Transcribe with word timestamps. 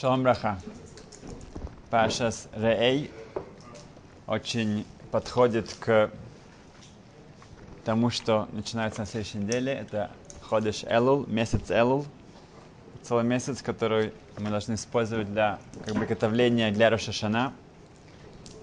Шалом 0.00 0.22
Браха. 0.22 0.58
Пашас 1.90 2.48
Реэй 2.54 3.10
очень 4.26 4.86
подходит 5.10 5.76
к 5.78 6.10
тому, 7.84 8.08
что 8.08 8.48
начинается 8.52 9.00
на 9.00 9.06
следующей 9.06 9.36
неделе. 9.36 9.74
Это 9.74 10.10
Ходиш 10.40 10.84
Элул, 10.84 11.26
месяц 11.26 11.70
Элул. 11.70 12.06
Целый 13.02 13.24
месяц, 13.24 13.60
который 13.60 14.14
мы 14.38 14.48
должны 14.48 14.72
использовать 14.74 15.30
для 15.30 15.58
как 15.84 15.94
бы, 15.94 16.06
готовления 16.06 16.70
для 16.70 16.88
Рошашана, 16.88 17.52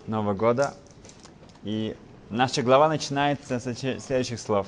Нового 0.08 0.34
года. 0.34 0.74
И 1.62 1.96
наша 2.32 2.64
глава 2.64 2.90
начинается 2.90 3.60
с 3.60 3.76
следующих 4.02 4.40
слов. 4.40 4.66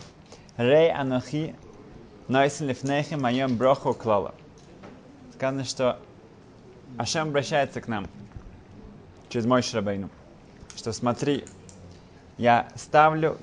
Рей 0.56 0.92
Анохи 0.94 1.56
Нойсен 2.28 2.68
Лифнехи 2.68 3.16
Майом 3.16 3.58
Броху 3.58 3.96
Клала. 3.96 4.36
Сказано, 5.34 5.64
что 5.64 6.00
Ашем 6.98 7.30
обращается 7.30 7.82
к 7.82 7.88
нам 7.88 8.08
через 9.30 9.46
мой 9.46 9.62
Шрабейну, 9.62 10.10
что 10.76 10.92
смотри, 10.92 11.46
я 12.38 12.68
ставлю, 12.76 13.38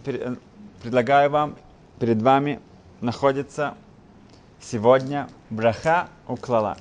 предлагаю 0.83 1.31
вам, 1.31 1.57
перед 1.99 2.21
вами 2.21 2.61
находится 3.01 3.75
сегодня 4.61 5.29
браха 5.51 6.09
уклала, 6.27 6.77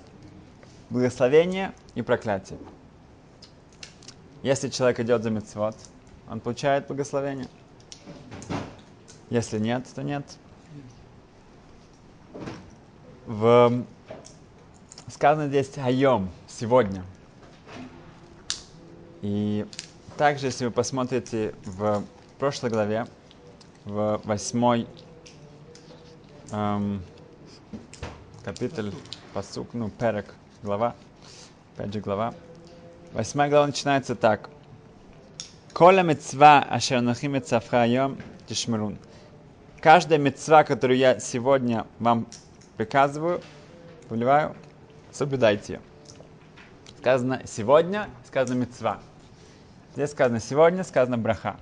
благословение 0.90 1.74
и 1.94 2.02
проклятие. 2.02 2.60
Если 4.44 4.70
человек 4.70 5.00
идет 5.00 5.24
за 5.24 5.30
мецвод, 5.30 5.76
он 6.30 6.40
получает 6.40 6.88
благословение. 6.88 7.48
Если 9.30 9.60
нет, 9.60 9.86
то 9.94 10.04
нет. 10.04 10.38
В... 13.26 13.86
Сказано 15.08 15.48
здесь 15.48 15.78
айом, 15.78 16.32
сегодня. 16.48 17.04
И 19.22 19.66
также, 20.18 20.48
если 20.48 20.66
вы 20.66 20.72
посмотрите 20.72 21.54
в 21.64 22.04
прошлой 22.40 22.72
главе, 22.72 23.06
в 23.86 24.20
восьмой 24.24 24.88
эм, 26.52 27.04
капитель, 28.44 28.94
посук, 29.34 29.70
ну, 29.74 29.92
перек, 29.92 30.34
глава, 30.64 30.96
опять 31.76 31.94
же 31.94 32.00
глава. 32.00 32.34
Восьмая 33.14 33.50
глава 33.50 33.68
начинается 33.68 34.16
так. 34.16 34.50
Коля 35.72 36.02
мецва 36.02 36.66
ашер 36.68 37.02
нахим 37.02 37.40
цавхайом 37.44 38.18
тишмерун. 38.48 38.98
Каждая 39.82 40.18
мецва, 40.18 40.64
которую 40.64 40.98
я 40.98 41.20
сегодня 41.20 41.86
вам 42.00 42.26
приказываю, 42.76 43.42
повелеваю, 44.10 44.56
соблюдайте 45.16 45.80
сказано 47.06 47.44
сегодня, 47.46 48.10
сказано 48.26 48.62
мецва. 48.62 49.00
Здесь 49.94 50.10
сказано 50.10 50.40
сегодня, 50.40 50.84
сказано 50.84 51.20
браха. 51.20 51.56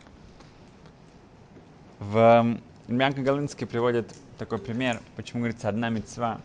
В 1.99 2.57
Мянка 2.87 3.21
Галинский 3.21 3.67
приводит 3.67 4.15
такой 4.37 4.57
пример, 4.57 5.01
почему 5.17 5.41
говорится 5.41 5.67
одна 5.67 5.89
мецва. 5.89 6.39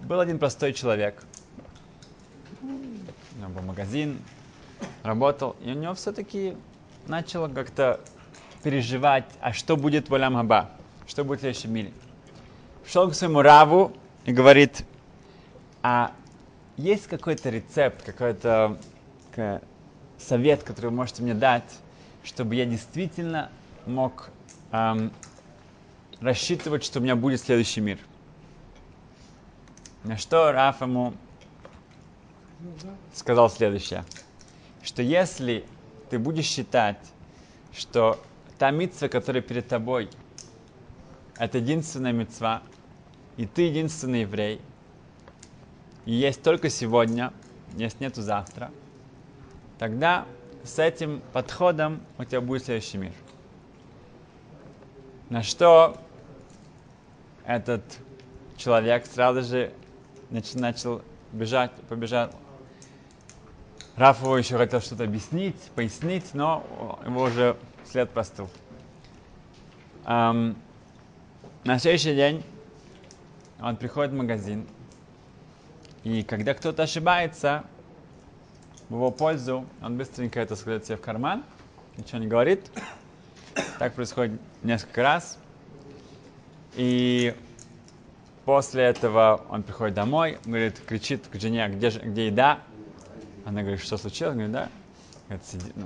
Был 0.00 0.18
один 0.18 0.40
простой 0.40 0.72
человек. 0.72 1.22
У 2.60 2.66
него 2.66 3.50
был 3.54 3.62
магазин, 3.62 4.18
работал, 5.04 5.54
и 5.64 5.70
у 5.70 5.74
него 5.74 5.94
все-таки 5.94 6.56
начало 7.06 7.46
как-то 7.46 8.00
переживать, 8.64 9.26
а 9.40 9.52
что 9.52 9.76
будет 9.76 10.10
в 10.10 10.14
Алям 10.16 10.34
Хаба, 10.34 10.70
что 11.06 11.22
будет 11.22 11.38
в 11.38 11.42
следующем 11.42 11.72
мире. 11.72 11.92
Шел 12.84 13.08
к 13.08 13.14
своему 13.14 13.42
Раву 13.42 13.92
и 14.24 14.32
говорит, 14.32 14.84
а 15.82 16.12
есть 16.76 17.06
какой-то 17.06 17.50
рецепт, 17.50 18.02
какой-то 18.02 18.78
совет, 20.18 20.62
который 20.62 20.86
вы 20.86 20.96
можете 20.96 21.22
мне 21.22 21.34
дать, 21.34 21.78
чтобы 22.24 22.54
я 22.54 22.66
действительно 22.66 23.50
мог 23.86 24.28
эм, 24.72 25.12
рассчитывать, 26.20 26.84
что 26.84 27.00
у 27.00 27.02
меня 27.02 27.16
будет 27.16 27.40
следующий 27.40 27.80
мир? 27.80 27.98
На 30.04 30.16
что 30.16 30.52
Раф 30.52 30.80
ему 30.80 31.14
сказал 33.14 33.50
следующее, 33.50 34.04
что 34.82 35.02
если 35.02 35.64
ты 36.10 36.18
будешь 36.18 36.46
считать, 36.46 36.98
что 37.72 38.22
та 38.58 38.70
митцва, 38.70 39.08
которая 39.08 39.42
перед 39.42 39.68
тобой, 39.68 40.10
это 41.38 41.58
единственная 41.58 42.12
митцва, 42.12 42.62
и 43.36 43.46
ты 43.46 43.62
единственный 43.62 44.22
еврей, 44.22 44.60
и 46.06 46.12
есть 46.12 46.42
только 46.42 46.70
сегодня, 46.70 47.32
если 47.76 48.04
нету 48.04 48.22
завтра, 48.22 48.70
тогда 49.78 50.26
с 50.64 50.78
этим 50.78 51.22
подходом 51.32 52.00
у 52.18 52.24
тебя 52.24 52.40
будет 52.40 52.64
следующий 52.64 52.98
мир. 52.98 53.12
На 55.28 55.42
что 55.42 55.96
этот 57.44 57.82
человек 58.56 59.06
сразу 59.06 59.42
же 59.42 59.72
начал 60.54 61.02
бежать, 61.32 61.72
побежал. 61.88 62.30
Раф 63.96 64.22
его 64.22 64.38
еще 64.38 64.56
хотел 64.56 64.80
что-то 64.80 65.04
объяснить, 65.04 65.56
пояснить, 65.74 66.32
но 66.34 66.98
его 67.04 67.22
уже 67.22 67.56
след 67.84 68.10
простыл. 68.10 68.48
Um, 70.04 70.56
на 71.64 71.78
следующий 71.78 72.14
день 72.14 72.42
он 73.60 73.76
приходит 73.76 74.12
в 74.12 74.16
магазин, 74.16 74.66
и 76.04 76.22
когда 76.22 76.54
кто-то 76.54 76.82
ошибается 76.82 77.64
в 78.88 78.94
его 78.94 79.10
пользу, 79.10 79.66
он 79.82 79.98
быстренько 79.98 80.40
это 80.40 80.56
складывает 80.56 80.86
себе 80.86 80.96
в 80.96 81.00
карман, 81.00 81.44
ничего 81.96 82.18
не 82.18 82.26
говорит. 82.26 82.70
Так 83.78 83.94
происходит 83.94 84.40
несколько 84.62 85.02
раз. 85.02 85.38
И 86.74 87.34
после 88.44 88.84
этого 88.84 89.44
он 89.48 89.62
приходит 89.62 89.94
домой, 89.94 90.38
говорит, 90.44 90.80
кричит 90.86 91.26
к 91.26 91.38
жене, 91.38 91.68
где, 91.68 91.90
же, 91.90 92.00
где 92.00 92.26
еда? 92.26 92.60
Она 93.44 93.60
говорит, 93.62 93.80
что 93.80 93.96
случилось? 93.96 94.34
Говорит, 94.34 94.52
да. 94.52 94.68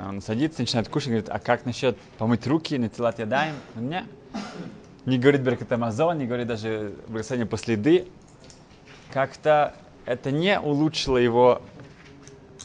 Он 0.07 0.23
садится, 0.23 0.61
начинает 0.61 0.89
кушать, 0.89 1.09
говорит, 1.09 1.29
а 1.29 1.39
как 1.39 1.67
насчет 1.67 1.99
помыть 2.19 2.47
руки, 2.47 2.79
натилат 2.79 3.19
ядаем? 3.19 3.55
Не. 3.75 4.07
Не 5.05 5.19
говорит 5.19 5.43
Беркат 5.43 5.71
Амазон, 5.73 6.19
не 6.19 6.27
говорит 6.27 6.47
даже 6.47 6.95
благословение 7.09 7.47
после 7.47 7.75
еды. 7.75 8.09
Как-то 9.13 9.75
это 10.07 10.31
не 10.31 10.61
улучшило 10.61 11.17
его 11.17 11.63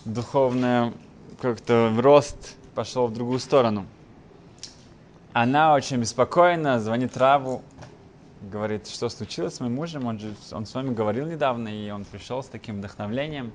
духовный 0.06 0.94
как-то 1.42 1.94
рост, 1.98 2.56
пошел 2.76 3.08
в 3.08 3.14
другую 3.14 3.40
сторону. 3.40 3.86
Она 5.34 5.74
очень 5.74 5.98
беспокойна, 5.98 6.80
звонит 6.80 7.16
Раву, 7.16 7.62
говорит, 8.42 8.88
что 8.88 9.10
случилось 9.10 9.56
с 9.56 9.60
моим 9.60 9.76
мужем, 9.76 10.06
он 10.06 10.20
же 10.20 10.34
он 10.52 10.66
с 10.66 10.74
вами 10.74 10.94
говорил 10.94 11.28
недавно, 11.28 11.68
и 11.70 11.90
он 11.92 12.04
пришел 12.06 12.44
с 12.44 12.48
таким 12.48 12.80
вдохновлением, 12.80 13.52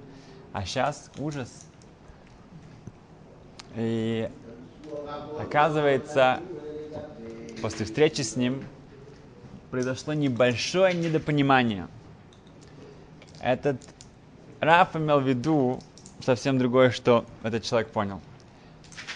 а 0.52 0.64
сейчас 0.64 1.10
ужас. 1.18 1.66
И 3.76 4.30
оказывается, 5.40 6.40
после 7.60 7.86
встречи 7.86 8.22
с 8.22 8.36
ним 8.36 8.64
произошло 9.70 10.14
небольшое 10.14 10.94
недопонимание– 10.94 11.88
этот 13.44 13.76
Раф 14.60 14.96
имел 14.96 15.20
в 15.20 15.28
виду 15.28 15.78
совсем 16.24 16.58
другое, 16.58 16.90
что 16.90 17.26
этот 17.42 17.62
человек 17.62 17.90
понял. 17.90 18.20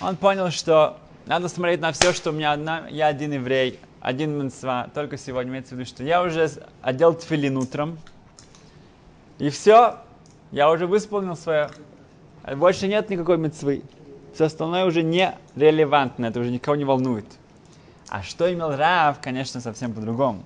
Он 0.02 0.16
понял, 0.16 0.50
что 0.50 0.98
надо 1.24 1.48
смотреть 1.48 1.80
на 1.80 1.92
все, 1.92 2.12
что 2.12 2.30
у 2.30 2.32
меня 2.34 2.52
одна, 2.52 2.86
я 2.90 3.06
один 3.06 3.32
еврей, 3.32 3.80
один 4.00 4.38
мецва, 4.38 4.90
только 4.94 5.16
сегодня 5.16 5.52
имеется 5.52 5.74
в 5.74 5.78
виду, 5.78 5.88
что 5.88 6.04
я 6.04 6.22
уже 6.22 6.50
одел 6.82 7.14
тфилин 7.14 7.56
утром, 7.56 7.98
и 9.38 9.48
все, 9.48 9.96
я 10.52 10.70
уже 10.70 10.86
выполнил 10.86 11.34
свое. 11.34 11.70
Больше 12.56 12.86
нет 12.86 13.08
никакой 13.08 13.38
мецвы. 13.38 13.82
Все 14.34 14.44
остальное 14.44 14.84
уже 14.84 15.02
не 15.02 15.34
релевантно, 15.56 16.26
это 16.26 16.40
уже 16.40 16.50
никого 16.50 16.76
не 16.76 16.84
волнует. 16.84 17.26
А 18.08 18.22
что 18.22 18.52
имел 18.52 18.76
Рав, 18.76 19.20
конечно, 19.22 19.62
совсем 19.62 19.94
по-другому. 19.94 20.42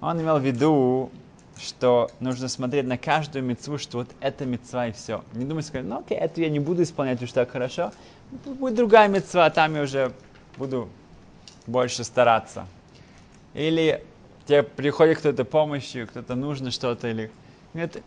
Он 0.00 0.20
имел 0.20 0.38
в 0.38 0.42
виду, 0.42 1.10
что 1.58 2.10
нужно 2.20 2.48
смотреть 2.48 2.86
на 2.86 2.98
каждую 2.98 3.44
мецву, 3.44 3.78
что 3.78 3.98
вот 3.98 4.08
это 4.20 4.44
мецва 4.46 4.88
и 4.88 4.92
все. 4.92 5.24
Не 5.32 5.44
думать, 5.44 5.66
сказать, 5.66 5.86
ну 5.86 6.00
окей, 6.00 6.18
эту 6.18 6.40
я 6.40 6.48
не 6.48 6.60
буду 6.60 6.82
исполнять 6.82 7.22
уж 7.22 7.32
так 7.32 7.50
хорошо, 7.50 7.92
будет 8.44 8.74
другая 8.74 9.08
мецва, 9.08 9.46
а 9.46 9.50
там 9.50 9.74
я 9.76 9.82
уже 9.82 10.12
буду 10.56 10.88
больше 11.66 12.04
стараться. 12.04 12.66
Или 13.54 14.04
тебе 14.46 14.62
приходит 14.62 15.18
кто-то 15.18 15.44
помощью, 15.44 16.06
кто-то 16.08 16.34
нужно 16.34 16.70
что-то, 16.70 17.08
или... 17.08 17.30
Нет, 17.74 18.02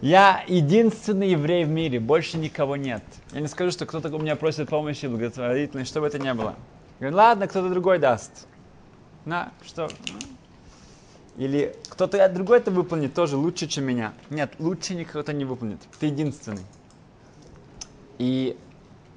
я 0.00 0.44
единственный 0.46 1.30
еврей 1.30 1.64
в 1.64 1.68
мире, 1.68 2.00
больше 2.00 2.36
никого 2.36 2.76
нет. 2.76 3.02
Я 3.32 3.40
не 3.40 3.48
скажу, 3.48 3.70
что 3.70 3.86
кто-то 3.86 4.14
у 4.14 4.18
меня 4.18 4.36
просит 4.36 4.68
помощи, 4.68 5.06
благотворительной, 5.06 5.84
что 5.84 6.00
бы 6.00 6.06
это 6.06 6.18
ни 6.18 6.30
было. 6.32 6.54
Говорю, 7.00 7.16
ладно, 7.16 7.48
кто-то 7.48 7.70
другой 7.70 7.98
даст. 7.98 8.46
На, 9.24 9.52
что? 9.64 9.88
Или 11.36 11.76
кто-то 11.88 12.28
другой 12.30 12.58
это 12.58 12.70
выполнит 12.70 13.12
тоже 13.12 13.36
лучше, 13.36 13.66
чем 13.66 13.84
меня. 13.84 14.14
Нет, 14.30 14.54
лучше 14.58 14.94
никто 14.94 15.30
не 15.32 15.44
выполнит. 15.44 15.80
Ты 16.00 16.06
единственный. 16.06 16.62
И 18.18 18.56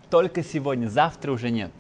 только 0.10 0.44
сегодня, 0.44 0.88
завтра 0.88 1.32
уже 1.32 1.50
нет. 1.50 1.72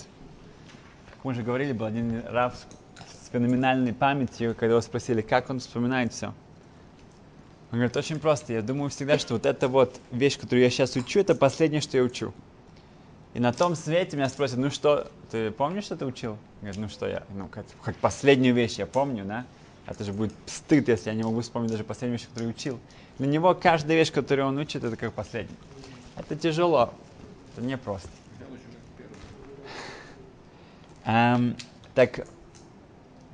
Как 1.09 1.25
мы 1.25 1.31
уже 1.31 1.43
говорили, 1.43 1.73
был 1.73 1.87
один 1.87 2.23
раб 2.27 2.55
с 2.55 3.29
феноменальной 3.31 3.93
памятью, 3.93 4.55
когда 4.55 4.73
его 4.73 4.81
спросили, 4.81 5.21
как 5.21 5.49
он 5.49 5.59
вспоминает 5.59 6.13
все. 6.13 6.27
Он 7.71 7.77
говорит, 7.77 7.97
очень 7.97 8.19
просто. 8.19 8.53
Я 8.53 8.61
думаю 8.61 8.89
всегда, 8.89 9.19
что 9.19 9.33
вот 9.33 9.45
эта 9.45 9.67
вот 9.67 9.99
вещь, 10.11 10.39
которую 10.39 10.63
я 10.63 10.69
сейчас 10.69 10.95
учу, 10.95 11.19
это 11.19 11.35
последнее, 11.35 11.81
что 11.81 11.97
я 11.97 12.03
учу. 12.03 12.33
И 13.33 13.39
на 13.39 13.51
том 13.53 13.75
свете 13.75 14.15
меня 14.15 14.29
спросят, 14.29 14.57
ну 14.57 14.71
что, 14.71 15.11
ты 15.29 15.51
помнишь, 15.51 15.83
что 15.83 15.97
ты 15.97 16.05
учил? 16.05 16.37
Говорит, 16.61 16.79
ну 16.79 16.89
что 16.89 17.07
я, 17.07 17.23
ну 17.35 17.47
как, 17.47 17.65
хоть 17.81 17.95
последнюю 17.97 18.55
вещь 18.55 18.79
я 18.79 18.87
помню, 18.87 19.23
да? 19.25 19.45
Это 19.89 20.03
же 20.03 20.13
будет 20.13 20.33
стыд, 20.45 20.87
если 20.87 21.09
я 21.09 21.15
не 21.15 21.23
могу 21.23 21.41
вспомнить 21.41 21.71
даже 21.71 21.83
последнюю 21.83 22.19
вещь, 22.19 22.27
которую 22.27 22.51
учил. 22.51 22.79
Для 23.17 23.27
него 23.27 23.55
каждая 23.55 23.97
вещь, 23.97 24.11
которую 24.11 24.47
он 24.47 24.57
учит, 24.59 24.83
это 24.83 24.95
как 24.95 25.13
последняя. 25.13 25.55
Это 26.15 26.35
тяжело, 26.35 26.93
это 27.51 27.65
непросто. 27.65 28.09
Um, 31.05 31.59
так, 31.95 32.27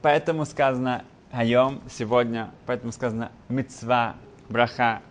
поэтому 0.02 0.46
сказано 0.46 1.04
Айом 1.30 1.82
сегодня, 1.92 2.52
поэтому 2.66 2.94
сказано 2.94 3.34
мецва, 3.50 4.16
браха, 4.48 5.02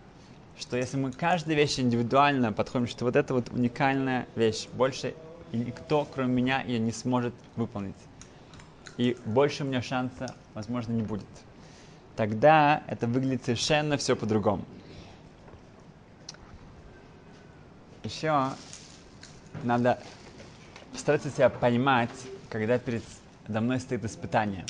что 0.57 0.77
если 0.77 0.97
мы 0.97 1.11
каждой 1.11 1.53
вещи 1.53 1.81
индивидуально 1.81 2.53
подходим, 2.53 2.87
что 2.87 3.05
вот 3.05 3.15
это 3.15 3.35
вот 3.35 3.49
уникальная 3.49 4.25
вещь, 4.35 4.67
больше 4.73 5.13
никто, 5.51 6.07
кроме 6.11 6.33
меня, 6.33 6.63
ее 6.63 6.79
не 6.79 6.91
сможет 6.91 7.35
выполнить. 7.55 7.95
И 8.97 9.17
больше 9.25 9.63
у 9.63 9.67
меня 9.67 9.81
шанса, 9.81 10.33
возможно, 10.53 10.93
не 10.93 11.01
будет. 11.01 11.27
Тогда 12.15 12.83
это 12.87 13.07
выглядит 13.07 13.43
совершенно 13.43 13.97
все 13.97 14.15
по-другому. 14.15 14.63
Еще 18.03 18.49
надо 19.63 19.99
стараться 20.95 21.29
себя 21.29 21.49
поймать, 21.49 22.11
когда 22.49 22.77
перед 22.79 23.03
мной 23.47 23.79
стоит 23.79 24.05
испытание. 24.05 24.65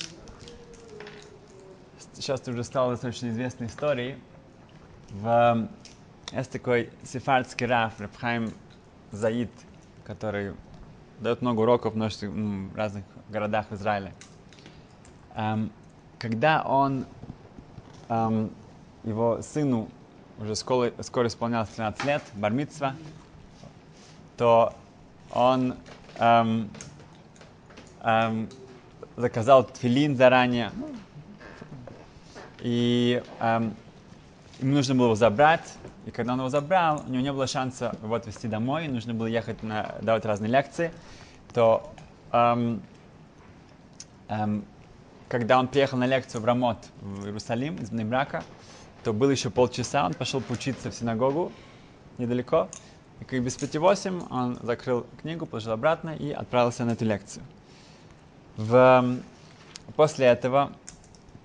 Сейчас 2.14 2.46
уже 2.48 2.64
стало 2.64 2.92
достаточно 2.92 3.28
известной 3.28 3.66
историей, 3.66 4.16
в, 5.10 5.68
есть 6.32 6.50
такой 6.50 6.90
сефардский 7.04 7.66
раф, 7.66 8.00
Рабхайм 8.00 8.52
Заид, 9.12 9.50
который 10.04 10.54
дает 11.20 11.42
много 11.42 11.60
уроков 11.60 11.92
в 11.92 11.96
множестве 11.96 12.30
разных 12.74 13.04
городах 13.28 13.66
в 13.70 13.74
Израиле. 13.74 14.12
Эм, 15.34 15.70
когда 16.18 16.62
он, 16.62 17.06
эм, 18.08 18.50
его 19.04 19.42
сыну 19.42 19.88
уже 20.38 20.54
скоро, 20.54 20.92
скоро 21.00 21.28
исполнялось 21.28 21.68
13 21.70 22.04
лет, 22.04 22.22
бармитсва, 22.34 22.94
то 24.36 24.74
он 25.30 25.76
эм, 26.18 26.70
эм, 28.02 28.48
заказал 29.16 29.64
тфилин 29.64 30.16
заранее. 30.16 30.72
И 32.60 33.22
эм, 33.40 33.74
ему 34.58 34.74
нужно 34.74 34.94
было 34.94 35.06
его 35.06 35.14
забрать, 35.14 35.74
и 36.06 36.10
когда 36.10 36.34
он 36.34 36.38
его 36.38 36.48
забрал, 36.48 37.02
у 37.06 37.10
него 37.10 37.22
не 37.22 37.32
было 37.32 37.46
шанса 37.46 37.94
его 38.02 38.14
отвезти 38.14 38.48
домой, 38.48 38.88
нужно 38.88 39.12
было 39.12 39.26
ехать 39.26 39.62
на, 39.62 39.94
давать 40.02 40.24
разные 40.24 40.50
лекции, 40.50 40.92
то 41.52 41.92
эм, 42.32 42.80
когда 45.28 45.58
он 45.58 45.68
приехал 45.68 45.98
на 45.98 46.06
лекцию 46.06 46.40
в 46.40 46.44
Рамот, 46.44 46.78
в 47.00 47.26
Иерусалим, 47.26 47.76
из 47.76 47.90
Брака, 47.90 48.44
то 49.04 49.12
было 49.12 49.30
еще 49.30 49.50
полчаса, 49.50 50.06
он 50.06 50.14
пошел 50.14 50.40
поучиться 50.40 50.90
в 50.90 50.94
синагогу 50.94 51.52
недалеко, 52.18 52.68
и 53.20 53.24
как 53.24 53.42
без 53.42 53.56
пяти 53.56 53.78
восемь 53.78 54.20
он 54.30 54.58
закрыл 54.62 55.06
книгу, 55.20 55.46
положил 55.46 55.72
обратно 55.72 56.10
и 56.10 56.30
отправился 56.30 56.84
на 56.84 56.92
эту 56.92 57.04
лекцию. 57.04 57.44
В, 58.56 59.16
после 59.96 60.26
этого 60.26 60.72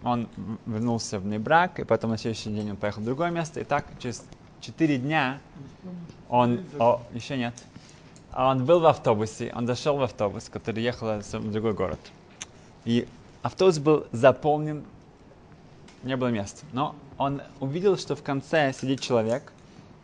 он 0.04 0.27
вернулся 0.66 1.19
в 1.19 1.25
Нейбрак, 1.25 1.80
и 1.80 1.84
потом 1.84 2.12
на 2.12 2.18
следующий 2.18 2.50
день 2.50 2.72
он 2.72 2.77
поехал 2.77 3.01
в 3.01 3.06
другое 3.06 3.30
место, 3.30 3.60
и 3.60 3.63
так 3.63 3.86
через 4.00 4.24
четыре 4.60 4.98
дня 4.98 5.39
он... 6.30 6.62
О, 6.80 7.01
еще 7.13 7.38
нет. 7.38 7.54
Он 8.36 8.66
был 8.66 8.80
в 8.80 8.86
автобусе, 8.86 9.51
он 9.54 9.68
зашел 9.68 9.98
в 9.98 10.04
автобус, 10.04 10.50
который 10.50 10.81
ехал 10.81 11.19
в 11.19 11.51
другой 11.51 11.74
город. 11.74 12.00
И 12.86 13.07
автобус 13.42 13.80
был 13.80 14.07
заполнен, 14.12 14.83
не 16.04 16.16
было 16.16 16.30
места. 16.30 16.66
Но 16.72 16.95
он 17.18 17.42
увидел, 17.60 17.98
что 17.98 18.16
в 18.16 18.24
конце 18.24 18.74
сидит 18.74 19.01
человек, 19.01 19.51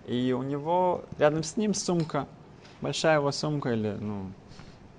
и 0.06 0.34
у 0.38 0.44
него 0.44 1.04
рядом 1.18 1.44
с 1.44 1.58
ним 1.58 1.74
сумка, 1.74 2.28
большая 2.82 3.18
его 3.18 3.32
сумка 3.32 3.74
или 3.74 3.98
ну, 4.00 4.32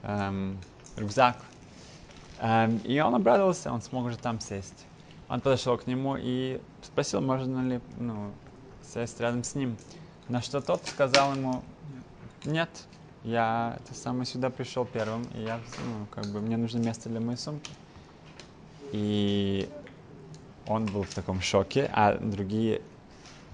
эм, 0.03 0.59
рюкзак. 0.97 1.37
Эм, 2.41 2.79
и 2.79 2.99
он 3.01 3.15
обрадовался, 3.15 3.73
он 3.73 3.81
смог 3.83 4.07
уже 4.07 4.19
там 4.19 4.41
сесть. 4.41 4.87
Он 5.29 5.41
подошел 5.41 5.77
к 5.77 5.87
нему 5.87 6.17
и 6.19 6.61
спросил, 6.83 7.21
можно 7.21 7.61
ли 7.67 7.81
ну, 7.99 8.33
сесть 8.83 9.21
рядом 9.21 9.45
с 9.45 9.55
ним. 9.55 9.77
На 10.29 10.43
что 10.43 10.61
тот 10.61 10.85
сказал 10.87 11.35
ему, 11.35 11.63
нет, 12.45 12.69
я 13.25 13.79
это 13.81 13.95
самое 13.95 14.25
сюда 14.25 14.51
пришел 14.51 14.85
первым, 14.85 15.25
и 15.35 15.43
я, 15.43 15.61
ну, 15.79 16.07
как 16.11 16.25
бы, 16.27 16.41
мне 16.41 16.57
нужно 16.57 16.79
место 16.79 17.09
для 17.09 17.21
моей 17.21 17.39
сумки. 17.39 17.71
И 18.93 19.69
он 20.67 20.87
был 20.87 21.05
в 21.05 21.15
таком 21.15 21.41
шоке, 21.41 21.91
а 21.93 22.17
другие 22.17 22.83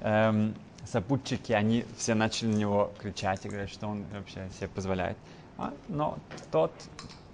эм, 0.01 0.55
сопутчики, 0.85 1.53
они 1.53 1.85
все 1.97 2.15
начали 2.15 2.49
на 2.49 2.57
него 2.57 2.93
кричать 2.99 3.45
и 3.47 3.49
говорить, 3.49 3.71
что 3.71 3.89
он 3.89 4.05
вообще 4.13 4.49
себе 4.59 4.69
позволяет. 4.69 5.17
А, 5.57 5.73
но 5.89 6.19
тот 6.51 6.73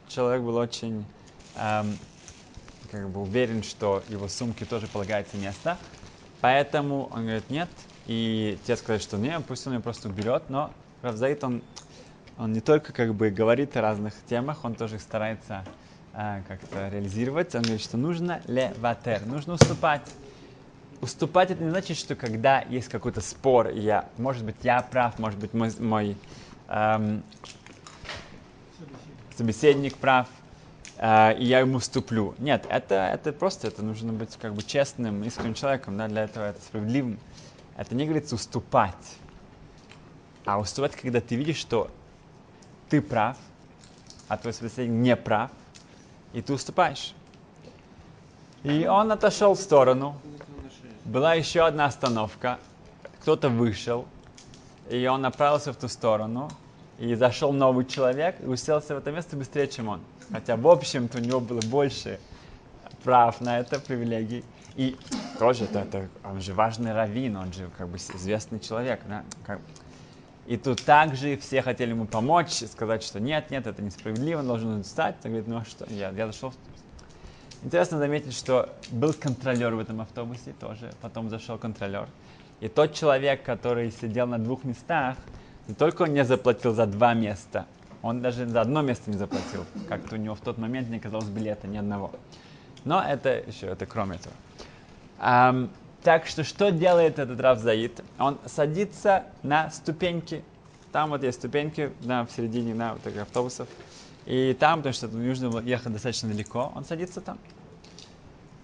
человек 0.08 0.42
был 0.42 0.56
очень 0.56 1.04
эм, 1.56 1.98
как 2.90 3.08
бы 3.10 3.22
уверен, 3.22 3.62
что 3.62 4.02
его 4.08 4.28
сумке 4.28 4.64
тоже 4.64 4.88
полагается 4.88 5.36
место. 5.36 5.78
Поэтому 6.40 7.06
он 7.12 7.22
говорит 7.22 7.50
нет. 7.50 7.68
И 8.06 8.58
те 8.64 8.76
сказали, 8.76 9.00
что 9.00 9.18
нет, 9.18 9.44
пусть 9.46 9.66
он 9.66 9.74
ее 9.74 9.80
просто 9.80 10.08
уберет. 10.08 10.44
Но 10.48 10.70
Равзаид, 11.02 11.44
он, 11.44 11.62
он 12.40 12.54
не 12.54 12.60
только 12.60 12.92
как 12.92 13.14
бы 13.14 13.30
говорит 13.30 13.76
о 13.76 13.82
разных 13.82 14.14
темах, 14.26 14.64
он 14.64 14.74
тоже 14.74 14.98
старается 14.98 15.66
а, 16.14 16.40
как-то 16.48 16.88
реализировать. 16.88 17.54
Он 17.54 17.62
говорит, 17.62 17.82
что 17.82 17.98
нужно 17.98 18.40
леватер, 18.46 19.26
нужно 19.26 19.54
уступать. 19.54 20.02
Уступать 21.02 21.50
это 21.50 21.62
не 21.62 21.70
значит, 21.70 21.98
что 21.98 22.14
когда 22.14 22.62
есть 22.62 22.88
какой-то 22.88 23.20
спор, 23.20 23.68
я, 23.68 24.08
может 24.16 24.44
быть, 24.44 24.56
я 24.62 24.80
прав, 24.80 25.18
может 25.18 25.38
быть, 25.38 25.52
мой, 25.52 25.70
мой 25.78 26.16
эм, 26.68 27.22
собеседник 29.36 29.98
прав, 29.98 30.26
э, 30.96 31.38
и 31.38 31.44
я 31.44 31.60
ему 31.60 31.78
вступлю. 31.78 32.34
Нет, 32.38 32.66
это, 32.70 32.94
это 32.94 33.32
просто, 33.34 33.68
это 33.68 33.82
нужно 33.82 34.14
быть 34.14 34.36
как 34.40 34.54
бы 34.54 34.62
честным, 34.62 35.24
искренним 35.24 35.54
человеком, 35.54 35.98
да, 35.98 36.08
для 36.08 36.24
этого 36.24 36.44
это 36.44 36.60
справедливым. 36.62 37.18
Это 37.76 37.94
не 37.94 38.04
говорится 38.04 38.34
уступать, 38.34 39.18
а 40.46 40.58
уступать, 40.58 40.96
когда 40.96 41.20
ты 41.20 41.36
видишь, 41.36 41.56
что 41.56 41.90
ты 42.90 43.00
прав, 43.00 43.36
а 44.28 44.36
твой 44.36 44.52
собеседник 44.52 44.90
не 44.90 45.16
прав, 45.16 45.50
и 46.32 46.42
ты 46.42 46.52
уступаешь. 46.52 47.14
И 48.62 48.86
он 48.86 49.10
отошел 49.10 49.54
в 49.54 49.60
сторону. 49.60 50.16
Была 51.04 51.34
еще 51.34 51.64
одна 51.66 51.86
остановка. 51.86 52.58
Кто-то 53.20 53.48
вышел, 53.48 54.06
и 54.90 55.06
он 55.06 55.22
направился 55.22 55.72
в 55.72 55.76
ту 55.76 55.88
сторону. 55.88 56.50
И 56.98 57.14
зашел 57.14 57.52
новый 57.52 57.86
человек 57.86 58.36
и 58.42 58.46
уселся 58.46 58.94
в 58.94 58.98
это 58.98 59.10
место 59.10 59.34
быстрее, 59.34 59.68
чем 59.68 59.88
он. 59.88 60.00
Хотя, 60.30 60.56
в 60.56 60.68
общем-то, 60.68 61.16
у 61.16 61.20
него 61.22 61.40
было 61.40 61.60
больше 61.62 62.20
прав 63.02 63.40
на 63.40 63.58
это, 63.58 63.80
привилегий. 63.80 64.44
И 64.76 64.98
тоже 65.38 65.64
это, 65.64 65.78
это 65.78 66.08
он 66.22 66.42
же 66.42 66.52
важный 66.52 66.92
раввин, 66.92 67.36
он 67.36 67.54
же 67.54 67.70
как 67.78 67.88
бы 67.88 67.96
известный 67.96 68.60
человек. 68.60 69.00
Да? 69.08 69.24
Как... 69.46 69.60
И 70.50 70.56
тут 70.56 70.82
также 70.82 71.36
все 71.36 71.62
хотели 71.62 71.90
ему 71.90 72.06
помочь, 72.06 72.64
сказать, 72.68 73.04
что 73.04 73.20
нет, 73.20 73.52
нет, 73.52 73.68
это 73.68 73.80
несправедливо, 73.82 74.40
он 74.40 74.48
должен 74.48 74.82
встать. 74.82 75.14
Он 75.22 75.30
говорит, 75.30 75.46
ну 75.46 75.58
а 75.58 75.64
что, 75.64 75.86
я, 75.88 76.10
я 76.10 76.26
зашел. 76.26 76.52
Интересно 77.62 77.98
заметить, 77.98 78.34
что 78.36 78.68
был 78.90 79.14
контролер 79.14 79.76
в 79.76 79.78
этом 79.78 80.00
автобусе 80.00 80.52
тоже, 80.58 80.90
потом 81.02 81.30
зашел 81.30 81.56
контролер. 81.56 82.08
И 82.58 82.66
тот 82.66 82.94
человек, 82.94 83.44
который 83.44 83.92
сидел 83.92 84.26
на 84.26 84.40
двух 84.40 84.64
местах, 84.64 85.18
не 85.68 85.74
только 85.76 86.02
он 86.02 86.14
не 86.14 86.24
заплатил 86.24 86.74
за 86.74 86.86
два 86.86 87.14
места, 87.14 87.66
он 88.02 88.20
даже 88.20 88.44
за 88.48 88.62
одно 88.62 88.82
место 88.82 89.08
не 89.08 89.18
заплатил. 89.18 89.64
Как-то 89.88 90.16
у 90.16 90.18
него 90.18 90.34
в 90.34 90.40
тот 90.40 90.58
момент 90.58 90.88
не 90.88 90.96
оказалось 90.96 91.28
билета 91.28 91.68
ни 91.68 91.76
одного. 91.76 92.10
Но 92.84 93.00
это 93.00 93.38
еще, 93.38 93.66
это 93.66 93.86
кроме 93.86 94.16
этого. 94.16 94.34
Так 96.02 96.26
что 96.26 96.44
что 96.44 96.70
делает 96.70 97.18
этот 97.18 97.38
Рав 97.40 97.58
Заид? 97.58 98.02
Он 98.18 98.38
садится 98.46 99.24
на 99.42 99.70
ступеньки. 99.70 100.42
Там 100.92 101.10
вот 101.10 101.22
есть 101.22 101.38
ступеньки 101.38 101.92
да, 102.00 102.24
в 102.24 102.30
середине 102.30 102.74
да, 102.74 102.94
вот 102.94 103.02
таких 103.02 103.22
автобусов. 103.22 103.68
И 104.26 104.56
там, 104.58 104.78
потому 104.80 104.92
что 104.92 105.08
нужно 105.08 105.58
ехать 105.60 105.92
достаточно 105.92 106.28
далеко, 106.28 106.72
он 106.74 106.84
садится 106.84 107.20
там. 107.20 107.38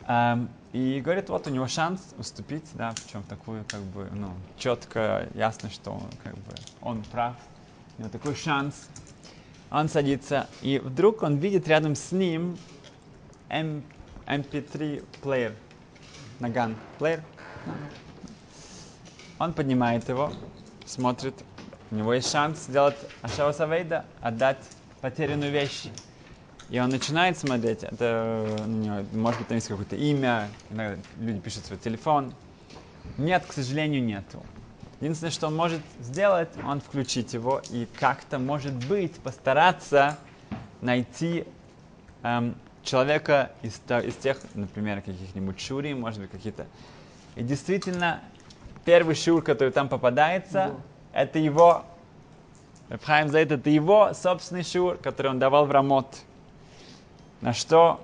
Эм, 0.07 0.49
и 0.73 1.01
говорит, 1.01 1.29
вот 1.29 1.47
у 1.47 1.51
него 1.51 1.67
шанс 1.67 2.01
уступить, 2.19 2.65
да, 2.75 2.95
причем 2.95 3.23
такую, 3.25 3.65
как 3.67 3.81
бы, 3.81 4.09
ну, 4.13 4.31
четко, 4.59 5.29
ясно, 5.35 5.71
что 5.71 5.93
он, 5.93 6.09
как 6.23 6.35
бы, 6.35 6.53
он 6.81 7.03
прав. 7.05 7.35
У 7.99 8.03
него 8.03 8.11
такой 8.11 8.35
шанс. 8.35 8.89
Он 9.71 9.89
садится, 9.89 10.47
и 10.63 10.79
вдруг 10.79 11.23
он 11.23 11.37
видит 11.37 11.67
рядом 11.67 11.97
с 11.97 12.13
ним 12.13 12.57
M, 13.49 13.83
MP3 14.27 15.05
плеер. 15.23 15.55
Наган 16.41 16.77
плеер. 16.99 17.23
Он 19.39 19.53
поднимает 19.53 20.09
его, 20.09 20.33
смотрит. 20.85 21.35
У 21.91 21.95
него 21.95 22.13
есть 22.15 22.31
шанс 22.31 22.65
сделать 22.67 22.99
Ашава 23.23 23.53
Савейда, 23.53 24.07
отдать 24.21 24.59
потерянную 25.01 25.53
вещь. 25.53 25.89
И 26.69 26.81
он 26.81 26.91
начинает 26.91 27.39
смотреть, 27.39 27.85
это, 27.85 28.65
ну, 28.67 29.07
может 29.13 29.41
быть, 29.41 29.49
там 29.49 29.57
есть 29.57 29.69
какое-то 29.69 29.95
имя, 29.95 30.51
иногда 30.69 31.01
люди 31.17 31.39
пишут 31.39 31.65
свой 31.65 31.79
телефон. 31.79 32.35
Нет, 33.17 33.47
к 33.47 33.53
сожалению, 33.53 34.03
нету. 34.03 34.45
Единственное, 35.01 35.31
что 35.31 35.47
он 35.47 35.55
может 35.55 35.83
сделать, 35.99 36.51
он 36.65 36.81
включить 36.81 37.35
его 37.35 37.63
и 37.71 37.87
как-то, 37.87 38.39
может 38.39 38.75
быть, 38.75 39.21
постараться 39.21 40.19
найти 40.81 41.45
эм, 42.23 42.57
человека 42.87 43.53
из, 43.63 43.81
из 44.05 44.15
тех, 44.17 44.39
например, 44.55 45.03
каких-нибудь 45.03 45.61
шури, 45.61 45.93
может 45.93 46.21
быть, 46.21 46.31
какие-то. 46.31 46.67
И 47.35 47.43
действительно, 47.43 48.21
первый 48.85 49.15
шур, 49.15 49.43
который 49.43 49.71
там 49.71 49.89
попадается, 49.89 50.65
его. 50.65 50.81
это 51.13 51.39
его, 51.39 51.85
Рабхайм 52.89 53.29
за 53.29 53.39
это, 53.41 53.55
это 53.55 53.69
его 53.69 54.15
собственный 54.15 54.63
шур, 54.63 54.97
который 54.97 55.29
он 55.33 55.39
давал 55.39 55.67
в 55.67 55.71
Рамот. 55.71 56.07
На 57.41 57.53
что 57.53 58.01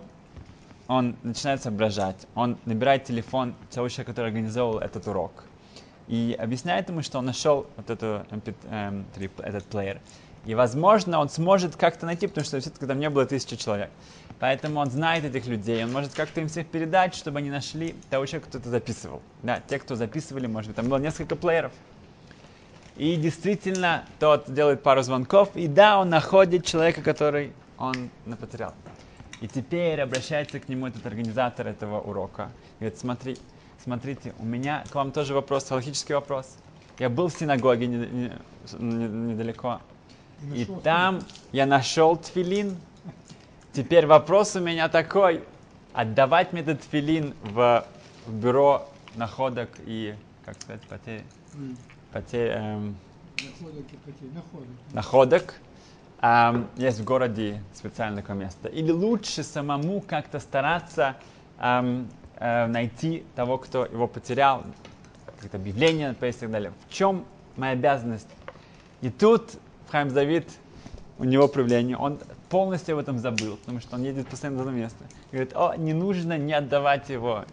он 0.89 1.17
начинает 1.23 1.63
соображать. 1.63 2.27
Он 2.35 2.59
набирает 2.67 3.05
телефон 3.05 3.55
того 3.71 3.89
человека, 3.89 4.13
который 4.13 4.27
организовал 4.27 4.79
этот 4.79 5.07
урок. 5.07 5.45
И 6.09 6.37
объясняет 6.39 6.89
ему, 6.89 7.03
что 7.03 7.19
он 7.19 7.27
нашел 7.27 7.67
вот 7.77 7.89
эту 7.89 8.27
MP3, 8.31 8.55
эм, 8.71 9.07
этот 9.39 9.65
плеер. 9.65 10.01
И, 10.45 10.55
возможно, 10.55 11.21
он 11.21 11.29
сможет 11.29 11.77
как-то 11.77 12.07
найти, 12.07 12.27
потому 12.27 12.45
что 12.45 12.59
все-таки 12.59 12.87
там 12.87 12.99
не 12.99 13.09
было 13.11 13.27
тысячи 13.27 13.57
человек. 13.57 13.91
Поэтому 14.41 14.81
он 14.81 14.91
знает 14.91 15.25
этих 15.25 15.47
людей, 15.47 15.85
он 15.85 15.93
может 15.93 16.15
как-то 16.15 16.41
им 16.41 16.49
всех 16.49 16.67
передать, 16.67 17.15
чтобы 17.15 17.39
они 17.39 17.51
нашли 17.51 17.95
того 18.11 18.27
человека, 18.27 18.49
кто 18.49 18.59
это 18.59 18.71
записывал. 18.71 19.23
Да, 19.43 19.61
те, 19.69 19.79
кто 19.79 19.95
записывали, 19.95 20.49
может 20.49 20.69
быть, 20.71 20.77
там 20.77 20.89
было 20.89 20.99
несколько 20.99 21.37
плееров. 21.37 21.73
И 22.97 23.15
действительно, 23.17 24.05
тот 24.19 24.53
делает 24.53 24.83
пару 24.83 25.03
звонков, 25.03 25.51
и 25.55 25.69
да, 25.69 26.01
он 26.01 26.11
находит 26.11 26.67
человека, 26.67 27.03
который 27.03 27.53
он 27.79 28.11
потерял. 28.41 28.75
И 29.41 29.49
теперь 29.49 30.01
обращается 30.01 30.61
к 30.61 30.69
нему 30.69 30.89
этот 30.89 31.07
организатор 31.07 31.67
этого 31.67 32.01
урока. 32.01 32.51
И 32.79 32.85
говорит, 32.85 32.99
смотри, 32.99 33.39
смотрите, 33.83 34.35
у 34.39 34.45
меня 34.45 34.85
к 34.91 34.95
вам 34.95 35.13
тоже 35.13 35.35
вопрос, 35.35 35.71
логический 35.71 36.15
вопрос. 36.15 36.57
Я 36.99 37.09
был 37.09 37.29
в 37.29 37.33
синагоге 37.33 37.87
не, 37.87 37.97
не, 37.97 38.33
не, 38.79 39.09
недалеко, 39.33 39.81
и, 40.55 40.63
и 40.63 40.65
там 40.83 41.21
я 41.53 41.67
нашел 41.67 42.17
тфилин. 42.17 42.77
Теперь 43.73 44.07
вопрос 44.07 44.57
у 44.57 44.61
меня 44.61 44.89
такой, 44.89 45.45
отдавать 45.93 46.53
мне 46.53 46.63
этот 46.63 46.81
тфилин 46.83 47.35
в, 47.43 47.87
в 48.27 48.35
бюро 48.35 48.89
находок 49.15 49.71
и, 49.87 50.15
как 50.45 50.61
сказать, 50.61 50.83
потерь, 50.83 51.23
mm. 51.55 51.77
потерь, 52.13 52.51
эм, 52.51 52.97
находок, 53.43 53.85
и 53.93 53.97
потерь, 53.97 54.31
находок. 54.35 54.69
находок 54.93 55.55
эм, 56.21 56.69
есть 56.77 57.01
в 57.01 57.05
городе 57.05 57.63
специальное 57.75 58.23
такое 58.23 58.37
место. 58.37 58.69
Или 58.69 58.91
лучше 58.91 59.43
самому 59.43 60.01
как-то 60.01 60.39
стараться 60.39 61.17
эм, 61.59 62.09
э, 62.37 62.67
найти 62.67 63.25
того, 63.35 63.59
кто 63.59 63.87
его 63.87 64.07
потерял, 64.07 64.65
какое-то 65.27 65.57
объявление 65.57 66.13
и 66.13 66.33
так 66.33 66.51
далее. 66.51 66.73
В 66.89 66.93
чем 66.93 67.25
моя 67.57 67.73
обязанность? 67.73 68.29
И 69.01 69.11
тут 69.11 69.53
Хайм 69.93 70.09
Давид, 70.15 70.49
у 71.19 71.25
него 71.25 71.49
проявление, 71.49 71.99
он 71.99 72.19
полностью 72.49 72.95
об 72.95 73.03
этом 73.03 73.19
забыл, 73.19 73.59
потому 73.59 73.79
что 73.79 73.97
он 73.97 74.05
едет 74.05 74.27
постоянно 74.27 74.57
в 74.57 74.61
одно 74.63 74.73
место. 74.73 75.05
И 75.31 75.35
говорит, 75.37 75.53
о, 75.55 75.75
не 75.77 75.93
нужно 75.93 76.39
не 76.39 76.55
отдавать 76.55 77.11
его 77.11 77.45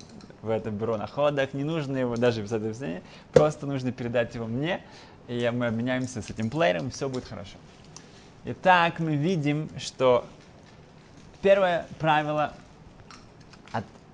в 0.41 0.49
это 0.49 0.71
бюро 0.71 0.95
находок, 0.95 1.53
не 1.53 1.65
нужно 1.65 1.97
его 1.97 2.15
даже 2.15 2.41
в 2.41 2.53
это 2.53 3.01
просто 3.33 3.65
нужно 3.65 3.91
передать 3.91 4.35
его 4.35 4.45
мне, 4.45 4.79
и 5.27 5.51
мы 5.53 5.67
обменяемся 5.67 6.21
с 6.21 6.29
этим 6.29 6.49
плеером, 6.49 6.87
и 6.87 6.91
все 6.91 7.09
будет 7.09 7.25
хорошо. 7.25 7.57
Итак, 8.45 8.99
мы 8.99 9.17
видим, 9.17 9.69
что 9.77 10.25
первое 11.41 11.87
правило, 11.99 12.53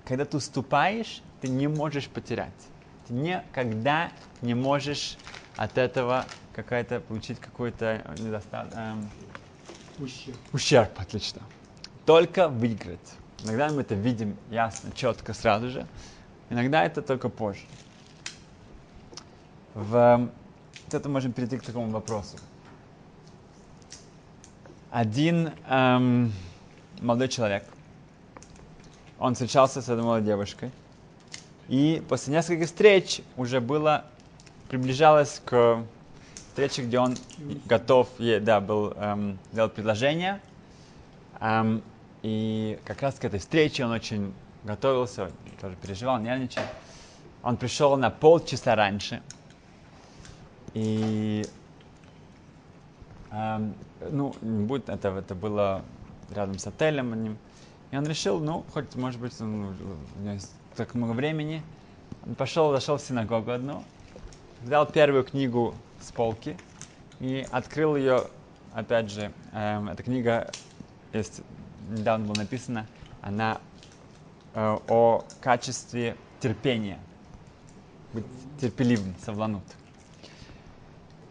когда 0.04 0.24
ты 0.24 0.36
уступаешь, 0.36 1.22
ты 1.40 1.46
не 1.46 1.68
можешь 1.68 2.08
потерять. 2.08 2.50
Ты 3.06 3.14
никогда 3.14 4.10
не 4.42 4.54
можешь 4.54 5.18
от 5.56 5.78
этого 5.78 6.26
какая-то 6.54 7.00
получить 7.00 7.38
какой-то 7.38 8.02
недостаток. 8.18 8.74
Эм, 8.74 9.10
ущерб. 9.98 10.36
Ущерб, 10.52 10.90
отлично. 10.98 11.42
Только 12.04 12.48
выиграть. 12.48 13.14
Иногда 13.44 13.70
мы 13.70 13.82
это 13.82 13.94
видим 13.94 14.36
ясно, 14.50 14.90
четко, 14.94 15.34
сразу 15.34 15.70
же. 15.70 15.86
Иногда 16.50 16.84
это 16.84 17.02
только 17.02 17.28
позже. 17.28 17.62
В, 19.74 20.30
это 20.90 21.08
можем 21.08 21.32
перейти 21.32 21.58
к 21.58 21.62
такому 21.62 21.90
вопросу 21.90 22.38
один 24.96 25.52
эм, 25.68 26.32
молодой 27.02 27.28
человек, 27.28 27.64
он 29.18 29.34
встречался 29.34 29.82
с 29.82 29.90
этой 29.90 30.02
молодой 30.02 30.24
девушкой, 30.24 30.70
и 31.68 32.02
после 32.08 32.32
нескольких 32.34 32.66
встреч 32.66 33.20
уже 33.36 33.60
было, 33.60 34.04
приближалось 34.68 35.40
к 35.44 35.84
встрече, 36.48 36.82
где 36.82 36.98
он 36.98 37.18
готов, 37.66 38.08
да, 38.18 38.60
был 38.60 38.92
эм, 38.92 39.38
сделать 39.52 39.72
предложение, 39.72 40.40
эм, 41.40 41.82
и 42.22 42.78
как 42.84 43.02
раз 43.02 43.16
к 43.16 43.24
этой 43.24 43.40
встрече 43.40 43.84
он 43.84 43.92
очень 43.92 44.32
готовился, 44.64 45.30
тоже 45.60 45.76
переживал, 45.82 46.18
нервничал. 46.18 46.62
Он 47.42 47.56
пришел 47.56 47.96
на 47.96 48.10
полчаса 48.10 48.74
раньше, 48.74 49.22
и 50.74 51.48
эм, 53.32 53.74
ну, 54.10 54.36
не 54.40 54.64
будет, 54.64 54.88
это, 54.88 55.08
это 55.08 55.34
было 55.34 55.82
рядом 56.30 56.58
с 56.58 56.66
отелем. 56.66 57.36
И 57.90 57.96
он 57.96 58.06
решил, 58.06 58.40
ну, 58.40 58.64
хоть, 58.72 58.94
может 58.96 59.20
быть, 59.20 59.38
ну, 59.40 59.72
у 60.16 60.22
него 60.22 60.32
есть 60.32 60.52
так 60.76 60.94
много 60.94 61.12
времени. 61.12 61.62
Он 62.26 62.34
пошел, 62.34 62.70
зашел 62.70 62.98
в 62.98 63.00
синагогу 63.00 63.50
одну, 63.50 63.84
взял 64.62 64.86
первую 64.86 65.24
книгу 65.24 65.74
с 66.00 66.12
полки 66.12 66.56
и 67.18 67.46
открыл 67.50 67.96
ее, 67.96 68.26
опять 68.74 69.10
же, 69.10 69.32
эм, 69.52 69.88
эта 69.88 70.02
книга, 70.02 70.52
есть, 71.12 71.40
недавно 71.90 72.26
было 72.26 72.36
написано, 72.36 72.86
она 73.22 73.58
э, 74.54 74.78
о 74.88 75.24
качестве 75.40 76.16
терпения, 76.40 76.98
быть 78.12 78.26
терпеливым, 78.60 79.14
совланут. 79.24 79.64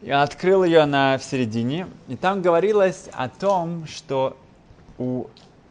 Я 0.02 0.24
открыл 0.24 0.64
ее 0.64 0.86
на 0.86 1.18
в 1.18 1.24
середине, 1.24 1.88
и 2.08 2.16
там 2.16 2.42
говорилось 2.42 3.10
о 3.14 3.30
том, 3.30 3.86
что 3.86 4.38
у 4.98 5.28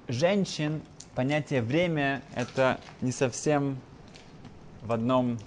женщин 0.09 0.83
понятие 1.15 1.63
время 1.63 2.23
это 2.35 2.81
не 3.01 3.13
совсем 3.13 3.79
в 4.83 4.93
одном, 4.93 5.39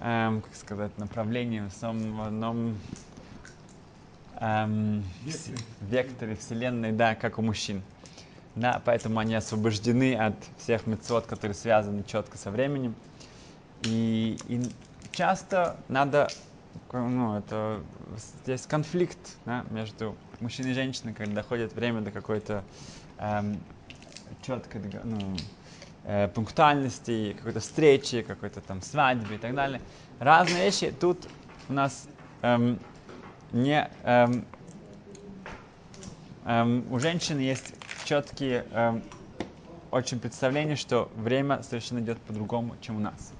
эм, 0.00 0.42
как 0.42 0.54
сказать, 0.54 0.96
направлении, 0.98 1.60
в 1.60 2.22
одном 2.22 2.78
эм, 4.40 5.04
векторе. 5.24 5.58
векторе 5.80 6.36
вселенной, 6.36 6.92
да, 6.92 7.14
как 7.14 7.38
у 7.38 7.42
мужчин. 7.42 7.82
Да, 8.54 8.82
поэтому 8.84 9.20
они 9.20 9.34
освобождены 9.34 10.14
от 10.16 10.34
всех 10.58 10.86
мецвод, 10.86 11.26
которые 11.26 11.54
связаны 11.54 12.02
четко 12.04 12.36
со 12.38 12.50
временем. 12.50 12.94
И, 13.82 14.36
и 14.48 14.60
часто 15.14 15.76
надо 15.88 16.28
ну, 16.92 17.36
это 17.36 17.80
здесь 18.44 18.66
конфликт 18.66 19.36
да, 19.44 19.64
между 19.70 20.16
мужчиной 20.40 20.70
и 20.70 20.74
женщиной, 20.74 21.12
когда 21.12 21.42
доходит 21.42 21.74
время 21.74 22.00
до 22.00 22.10
какой-то 22.10 22.64
эм, 23.18 23.58
четкой 24.42 24.82
ну, 25.04 25.36
э, 26.04 26.28
пунктуальности, 26.28 27.34
какой-то 27.36 27.60
встречи, 27.60 28.22
какой-то 28.22 28.60
там 28.60 28.82
свадьбы 28.82 29.34
и 29.34 29.38
так 29.38 29.54
далее. 29.54 29.80
Разные 30.18 30.64
вещи. 30.64 30.90
Тут 30.90 31.28
у 31.68 31.72
нас 31.72 32.08
эм, 32.42 32.78
не 33.52 33.88
эм, 34.04 34.44
эм, 36.44 36.92
у 36.92 36.98
женщины 36.98 37.40
есть 37.40 37.74
четкие 38.04 38.66
эм, 38.70 39.02
очень 39.90 40.20
представления, 40.20 40.76
что 40.76 41.10
время 41.14 41.62
совершенно 41.62 42.00
идет 42.00 42.18
по-другому, 42.20 42.76
чем 42.80 42.96
у 42.96 43.00
нас. 43.00 43.32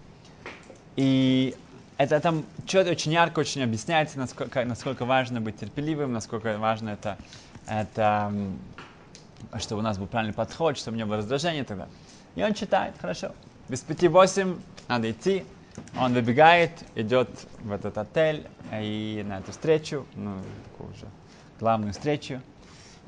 И 0.97 1.55
это 1.97 2.21
там 2.21 2.47
что-то 2.67 2.91
очень 2.91 3.13
ярко, 3.13 3.41
очень 3.41 3.63
объясняется, 3.63 4.19
насколько, 4.19 4.65
насколько 4.65 5.05
важно 5.05 5.41
быть 5.41 5.59
терпеливым, 5.59 6.13
насколько 6.13 6.57
важно 6.59 6.91
это, 6.91 7.19
это 7.67 8.33
чтобы 9.59 9.81
у 9.81 9.83
нас 9.83 9.99
был 9.99 10.07
правильный 10.07 10.35
подход, 10.35 10.77
чтобы 10.77 10.97
не 10.97 11.05
было 11.05 11.19
раздражения 11.19 11.65
и. 11.65 11.89
И 12.35 12.43
он 12.43 12.55
читает, 12.55 12.95
хорошо. 13.01 13.33
Без 13.69 13.81
пяти 13.81 14.09
восемь 14.09 14.57
надо 14.89 15.11
идти. 15.11 15.45
Он 15.97 16.13
выбегает, 16.13 16.73
идет 16.95 17.29
в 17.61 17.71
этот 17.73 17.99
отель 17.99 18.47
и 18.73 19.25
на 19.27 19.39
эту 19.39 19.53
встречу, 19.53 20.07
ну, 20.15 20.37
такую 20.65 20.93
уже 20.93 21.07
главную 21.61 21.93
встречу, 21.93 22.41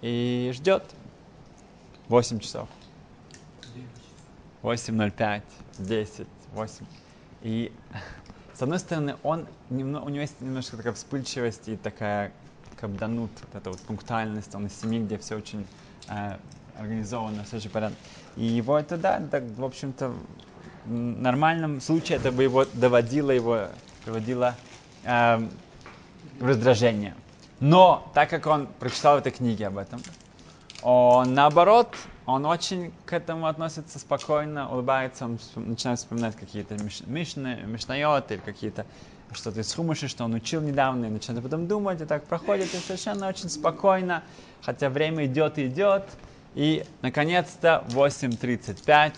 и 0.03 0.53
ждет 0.55 0.85
8 2.09 2.39
часов. 2.41 2.69
8.05, 4.63 5.43
10, 5.79 6.27
8. 6.53 6.87
И 7.43 7.73
с 8.55 8.63
одной 8.63 8.79
стороны, 8.79 9.17
он 9.23 9.47
немного, 9.71 10.05
у 10.05 10.09
него 10.09 10.23
есть 10.23 10.41
немножко 10.41 10.77
такая 10.77 10.93
вспыльчивость 10.93 11.69
и 11.69 11.77
такая 11.77 12.33
кабданут, 12.81 13.31
вот 13.43 13.55
эта 13.55 13.71
вот 13.71 13.81
пунктуальность, 13.81 14.55
он 14.55 14.67
из 14.67 14.79
семьи, 14.79 15.01
где 15.01 15.19
все 15.19 15.37
очень 15.37 15.67
организовано, 16.77 17.45
все 17.45 17.59
же 17.59 17.69
порядок. 17.69 17.99
И 18.37 18.45
его 18.45 18.79
это, 18.79 18.97
да, 18.97 19.21
так, 19.31 19.45
в 19.57 19.65
общем-то, 19.65 20.13
в 20.87 20.91
нормальном 20.91 21.81
случае 21.81 22.19
это 22.19 22.33
бы 22.33 22.43
его 22.43 22.65
доводило, 22.73 23.31
его 23.31 23.67
приводило 24.05 24.55
э, 25.05 25.39
в 26.39 26.47
раздражение. 26.47 27.15
Но, 27.61 28.11
так 28.15 28.31
как 28.31 28.47
он 28.47 28.67
прочитал 28.67 29.17
в 29.17 29.19
этой 29.21 29.33
книге 29.33 29.67
об 29.67 29.77
этом, 29.77 30.01
он, 30.83 31.35
наоборот, 31.35 31.95
он 32.25 32.47
очень 32.47 32.93
к 33.05 33.13
этому 33.13 33.47
относится 33.47 33.99
спокойно, 33.99 34.71
улыбается, 34.73 35.27
он 35.27 35.39
начинает 35.57 35.99
вспоминать 35.99 36.37
какие-то 36.37 36.77
мишны, 37.07 37.59
мишнайоты 37.67 38.35
или 38.35 38.41
какие-то 38.41 38.87
что-то 39.35 39.61
из 39.61 39.73
хумыши, 39.73 40.09
что 40.09 40.25
он 40.25 40.35
учил 40.35 40.61
недавно, 40.61 41.07
и 41.07 41.09
начинает 41.09 41.43
потом 41.43 41.67
думать, 41.67 42.01
и 42.01 42.05
так 42.05 42.25
проходит, 42.25 42.73
и 42.75 42.79
совершенно 42.79 43.29
очень 43.29 43.49
спокойно, 43.49 44.23
хотя 44.63 44.89
время 44.89 45.27
идет 45.27 45.59
и 45.59 45.67
идет, 45.67 46.05
и, 46.55 46.85
наконец-то, 47.03 47.85
8.35 47.89 49.15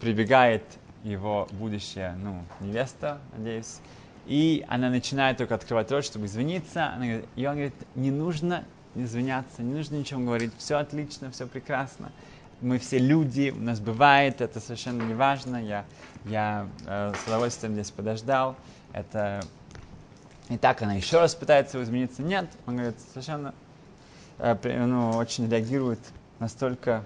прибегает 0.00 0.62
его 1.04 1.48
будущая, 1.52 2.16
ну, 2.22 2.42
невеста, 2.60 3.18
надеюсь, 3.36 3.78
и 4.26 4.64
она 4.68 4.90
начинает 4.90 5.38
только 5.38 5.54
открывать 5.54 5.90
рот, 5.90 6.04
чтобы 6.04 6.26
извиниться, 6.26 6.92
она 6.92 7.06
говорит, 7.06 7.28
и 7.34 7.46
он 7.46 7.54
говорит, 7.54 7.74
не 7.94 8.10
нужно 8.10 8.64
извиняться, 8.94 9.62
не 9.62 9.72
нужно 9.74 9.96
ничего 9.96 10.20
говорить, 10.20 10.52
все 10.58 10.76
отлично, 10.76 11.30
все 11.30 11.46
прекрасно. 11.46 12.12
Мы 12.60 12.78
все 12.78 12.98
люди, 12.98 13.54
у 13.56 13.60
нас 13.60 13.78
бывает, 13.78 14.40
это 14.40 14.58
совершенно 14.58 15.02
не 15.02 15.14
важно, 15.14 15.64
я, 15.64 15.84
я 16.24 16.66
э, 16.86 17.12
с 17.14 17.26
удовольствием 17.26 17.74
здесь 17.74 17.90
подождал, 17.90 18.56
это 18.92 19.40
и 20.48 20.56
так 20.56 20.80
она 20.82 20.94
еще 20.94 21.20
раз 21.20 21.34
пытается 21.34 21.82
измениться. 21.82 22.22
Нет, 22.22 22.48
он 22.66 22.76
говорит, 22.76 22.96
совершенно 23.12 23.54
э, 24.38 24.56
ну, 24.86 25.10
очень 25.10 25.48
реагирует 25.48 26.00
настолько 26.38 27.04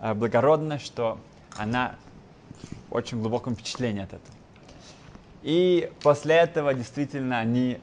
э, 0.00 0.14
благородно, 0.14 0.78
что 0.78 1.18
она 1.56 1.94
в 2.90 2.94
очень 2.94 3.20
глубоком 3.20 3.54
впечатлении 3.54 4.02
от 4.02 4.12
этого. 4.12 4.36
И 5.42 5.90
после 6.02 6.36
этого 6.36 6.74
действительно 6.74 7.38
они 7.38 7.78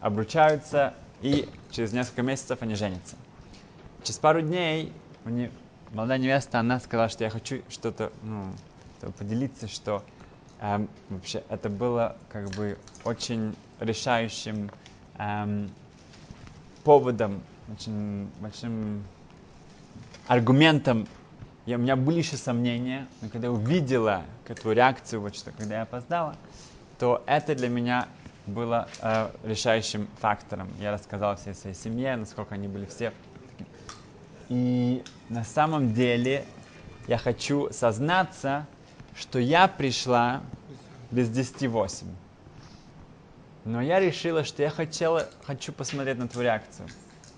обручаются, 0.00 0.94
и 1.22 1.48
через 1.70 1.92
несколько 1.92 2.22
месяцев 2.22 2.58
они 2.62 2.74
женятся. 2.74 3.16
Через 4.04 4.18
пару 4.18 4.42
дней 4.42 4.92
у 5.24 5.28
нее, 5.28 5.50
молодая 5.92 6.18
невеста, 6.18 6.60
она 6.60 6.80
сказала, 6.80 7.08
что 7.08 7.24
я 7.24 7.30
хочу 7.30 7.62
что-то 7.68 8.12
ну, 8.22 8.52
поделиться, 9.18 9.68
что 9.68 10.04
эм, 10.60 10.88
вообще 11.08 11.42
это 11.48 11.68
было 11.68 12.16
как 12.28 12.50
бы 12.50 12.78
очень 13.04 13.54
решающим 13.80 14.70
эм, 15.18 15.70
поводом, 16.84 17.42
очень 17.72 18.30
большим 18.40 19.04
аргументом. 20.26 21.08
Я, 21.66 21.76
у 21.76 21.80
меня 21.80 21.96
были 21.96 22.18
еще 22.18 22.36
сомнения, 22.36 23.06
но 23.20 23.28
когда 23.28 23.50
увидела 23.50 24.22
эту 24.48 24.72
реакцию, 24.72 25.20
вот 25.20 25.36
что 25.36 25.50
когда 25.52 25.76
я 25.76 25.82
опоздала, 25.82 26.36
то 26.98 27.22
это 27.26 27.54
для 27.54 27.68
меня 27.68 28.08
было 28.46 28.88
э, 28.98 29.30
решающим 29.44 30.08
фактором. 30.20 30.68
Я 30.80 30.92
рассказал 30.92 31.36
всей 31.36 31.54
своей 31.54 31.76
семье, 31.76 32.16
насколько 32.16 32.54
они 32.54 32.68
были 32.68 32.86
все. 32.86 33.12
И 34.50 35.04
на 35.28 35.44
самом 35.44 35.94
деле 35.94 36.44
я 37.06 37.18
хочу 37.18 37.72
сознаться, 37.72 38.66
что 39.16 39.38
я 39.38 39.68
пришла 39.68 40.42
без 41.12 41.30
10-8. 41.30 42.04
Но 43.64 43.80
я 43.80 44.00
решила, 44.00 44.42
что 44.42 44.62
я 44.62 44.70
хотела, 44.70 45.28
хочу 45.44 45.72
посмотреть 45.72 46.18
на 46.18 46.28
твою 46.28 46.46
реакцию. 46.46 46.88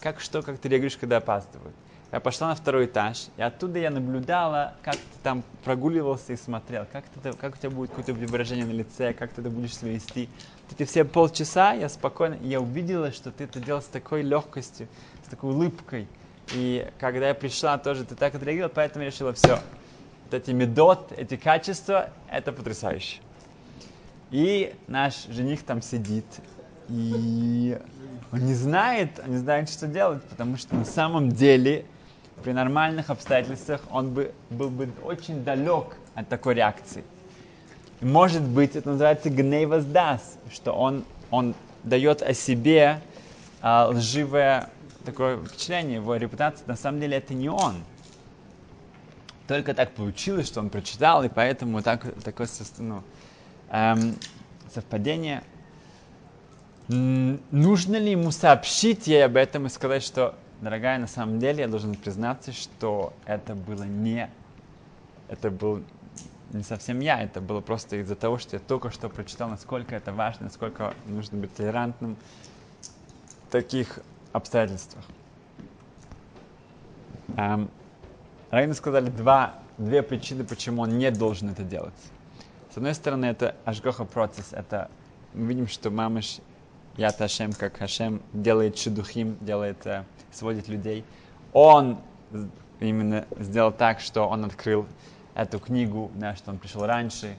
Как 0.01 0.21
что, 0.21 0.41
как 0.43 0.59
ты 0.59 0.69
реагируешь, 0.69 0.97
когда 0.97 1.19
опаздывают. 1.19 1.77
Я 2.11 2.21
пошла 2.21 2.49
на 2.49 2.55
второй 2.55 2.87
этаж, 2.87 3.27
и 3.37 3.43
оттуда 3.43 3.79
я 3.79 3.91
наблюдала, 3.91 4.75
как 4.83 4.97
ты 4.97 5.19
там 5.23 5.43
прогуливался 5.65 6.33
и 6.33 6.37
смотрел, 6.37 6.87
как, 6.91 7.05
ты, 7.23 7.33
как 7.33 7.55
у 7.55 7.59
тебя 7.59 7.71
будет 7.71 7.91
какое-то 7.91 8.13
выражение 8.15 8.67
на 8.67 8.73
лице, 8.73 9.13
как 9.13 9.33
ты 9.33 9.41
это 9.41 9.51
будешь 9.51 9.77
себя 9.77 9.93
вести. 9.93 10.29
Эти 10.71 10.85
все 10.85 11.05
полчаса 11.05 11.73
я 11.73 11.89
спокойно, 11.89 12.39
я 12.43 12.61
увидела, 12.61 13.13
что 13.13 13.31
ты 13.31 13.45
это 13.45 13.61
делал 13.61 13.83
с 13.83 13.87
такой 13.87 14.23
легкостью, 14.23 14.89
с 15.27 15.29
такой 15.29 15.53
улыбкой. 15.53 16.07
И 16.55 16.89
когда 16.99 17.29
я 17.29 17.35
пришла, 17.35 17.79
тоже 17.79 18.05
ты 18.05 18.15
так 18.15 18.35
отреагировал, 18.35 18.71
поэтому 18.75 19.05
я 19.05 19.11
решила, 19.11 19.33
все, 19.33 19.59
вот 20.25 20.35
эти 20.35 20.51
медот, 20.51 21.13
эти 21.17 21.37
качества, 21.37 22.11
это 22.31 22.53
потрясающе. 22.53 23.19
И 24.31 24.75
наш 24.87 25.27
жених 25.27 25.63
там 25.63 25.83
сидит, 25.83 26.25
и 26.89 27.79
он 28.33 28.41
не 28.41 28.55
знает, 28.55 29.21
он 29.25 29.33
не 29.33 29.39
знает, 29.39 29.69
что 29.69 29.87
делать, 29.87 30.23
потому 30.25 30.57
что 30.57 30.75
на 30.75 30.85
самом 30.85 31.31
деле 31.31 31.85
при 32.43 32.53
нормальных 32.53 33.11
обстоятельствах 33.11 33.83
он 33.91 34.11
бы, 34.13 34.35
был 34.51 34.71
бы 34.71 34.89
очень 35.05 35.45
далек 35.45 35.97
от 36.15 36.29
такой 36.29 36.55
реакции. 36.55 37.05
И 38.01 38.05
может 38.05 38.43
быть, 38.43 38.75
это 38.75 38.91
называется 38.91 39.31
гневоздас, 39.31 40.39
что 40.51 40.73
он, 40.73 41.05
он 41.31 41.55
дает 41.85 42.23
о 42.23 42.35
себе 42.35 43.01
а, 43.61 43.89
лживое 43.89 44.71
такое 45.03 45.39
впечатление, 45.45 45.97
его 45.97 46.17
репутация, 46.17 46.67
на 46.67 46.77
самом 46.77 47.01
деле 47.01 47.17
это 47.17 47.35
не 47.35 47.49
он. 47.49 47.85
Только 49.47 49.75
так 49.75 49.93
получилось, 49.93 50.47
что 50.47 50.61
он 50.61 50.71
прочитал, 50.71 51.25
и 51.25 51.29
поэтому 51.29 51.83
так, 51.83 52.07
такое 52.23 52.49
ну, 52.79 53.03
эм, 53.71 54.17
совпадение. 54.73 55.43
Нужно 56.89 57.97
ли 57.97 58.13
ему 58.13 58.31
сообщить 58.31 59.07
ей 59.07 59.25
об 59.25 59.37
этом 59.37 59.67
и 59.67 59.69
сказать, 59.69 60.03
что 60.03 60.37
дорогая, 60.61 60.99
на 60.99 61.07
самом 61.07 61.39
деле 61.39 61.61
я 61.61 61.69
должен 61.69 61.95
признаться, 61.95 62.53
что 62.53 63.13
это 63.25 63.55
было 63.55 63.83
не, 63.83 64.31
это 65.29 65.51
был 65.51 65.83
не 66.53 66.63
совсем 66.63 67.01
я, 67.01 67.23
это 67.23 67.41
было 67.41 67.61
просто 67.61 67.97
из-за 67.97 68.15
того, 68.15 68.39
что 68.39 68.57
я 68.57 68.61
только 68.61 68.91
что 68.91 69.09
прочитал, 69.09 69.49
насколько 69.49 69.95
это 69.95 70.13
важно, 70.13 70.47
насколько 70.47 70.95
нужно 71.07 71.39
быть 71.39 71.55
толерантным 71.55 72.17
таких 73.51 74.01
обстоятельствах. 74.33 75.05
Эм, 77.37 77.71
Равины 78.51 78.75
сказали 78.75 79.09
два, 79.09 79.55
две 79.79 80.03
причины, 80.03 80.45
почему 80.45 80.83
он 80.83 80.99
не 80.99 81.11
должен 81.11 81.51
это 81.51 81.63
делать. 81.63 81.95
С 82.73 82.77
одной 82.77 82.95
стороны, 82.95 83.27
это 83.27 83.57
ажгоха 83.65 84.05
процесс, 84.05 84.53
это 84.53 84.91
мы 85.35 85.47
видим, 85.47 85.69
что 85.69 85.91
мамыш 85.91 86.41
я 86.97 87.11
Хашем, 87.11 87.53
как 87.53 87.79
Хашем 87.79 88.21
делает 88.33 88.77
шедухим, 88.77 89.39
делает, 89.41 89.87
э, 89.87 90.05
сводит 90.31 90.69
людей. 90.69 91.05
Он 91.55 91.99
именно 92.81 93.27
сделал 93.39 93.73
так, 93.73 94.01
что 94.01 94.29
он 94.29 94.45
открыл 94.45 94.87
эту 95.35 95.59
книгу, 95.59 96.11
да, 96.15 96.37
что 96.37 96.51
он 96.51 96.59
пришел 96.59 96.85
раньше, 96.85 97.37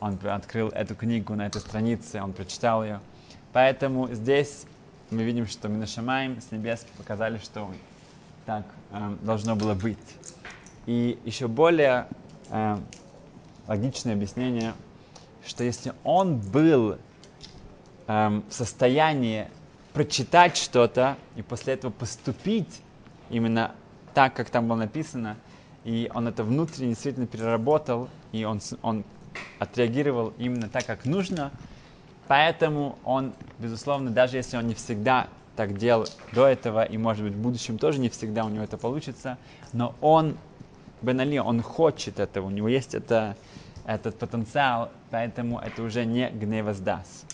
он 0.00 0.18
открыл 0.24 0.68
эту 0.70 0.96
книгу 0.96 1.34
на 1.34 1.46
этой 1.46 1.60
странице, 1.60 2.20
он 2.20 2.32
прочитал 2.32 2.82
ее. 2.82 3.00
Поэтому 3.52 4.12
здесь 4.12 4.66
мы 5.10 5.22
видим, 5.22 5.46
что 5.46 5.68
Минашамаем 5.68 6.40
с 6.40 6.50
небес 6.50 6.86
показали, 6.96 7.38
что 7.38 7.70
так 8.44 8.64
э, 8.90 9.16
должно 9.22 9.56
было 9.56 9.74
быть. 9.74 9.98
И 10.86 11.18
еще 11.24 11.48
более 11.48 12.06
э, 12.50 12.76
логичное 13.68 14.14
объяснение, 14.14 14.74
что 15.44 15.64
если 15.64 15.92
он 16.04 16.38
был 16.38 16.98
эм, 18.06 18.44
в 18.48 18.52
состоянии 18.52 19.48
прочитать 19.92 20.56
что-то 20.56 21.16
и 21.36 21.42
после 21.42 21.74
этого 21.74 21.90
поступить 21.90 22.82
именно 23.30 23.74
так, 24.14 24.34
как 24.34 24.50
там 24.50 24.68
было 24.68 24.76
написано, 24.76 25.36
и 25.84 26.10
он 26.14 26.28
это 26.28 26.42
внутренне 26.42 26.90
действительно 26.90 27.26
переработал, 27.26 28.08
и 28.32 28.44
он, 28.44 28.60
он 28.82 29.04
отреагировал 29.58 30.32
именно 30.38 30.68
так, 30.68 30.86
как 30.86 31.04
нужно, 31.04 31.52
поэтому 32.28 32.98
он, 33.04 33.32
безусловно, 33.58 34.10
даже 34.10 34.36
если 34.36 34.56
он 34.56 34.66
не 34.66 34.74
всегда 34.74 35.28
так 35.56 35.78
делал 35.78 36.06
до 36.32 36.46
этого, 36.46 36.84
и, 36.84 36.98
может 36.98 37.24
быть, 37.24 37.34
в 37.34 37.40
будущем 37.40 37.78
тоже 37.78 37.98
не 37.98 38.08
всегда 38.08 38.44
у 38.44 38.48
него 38.48 38.64
это 38.64 38.76
получится, 38.76 39.38
но 39.72 39.94
он, 40.00 40.36
Бен 41.02 41.20
он 41.38 41.62
хочет 41.62 42.20
этого, 42.20 42.46
у 42.46 42.50
него 42.50 42.68
есть 42.68 42.94
это, 42.94 43.36
этот 43.86 44.18
потенциал, 44.18 44.90
поэтому 45.10 45.58
это 45.58 45.82
уже 45.82 46.04
не 46.04 46.28
гневоздас. 46.28 47.24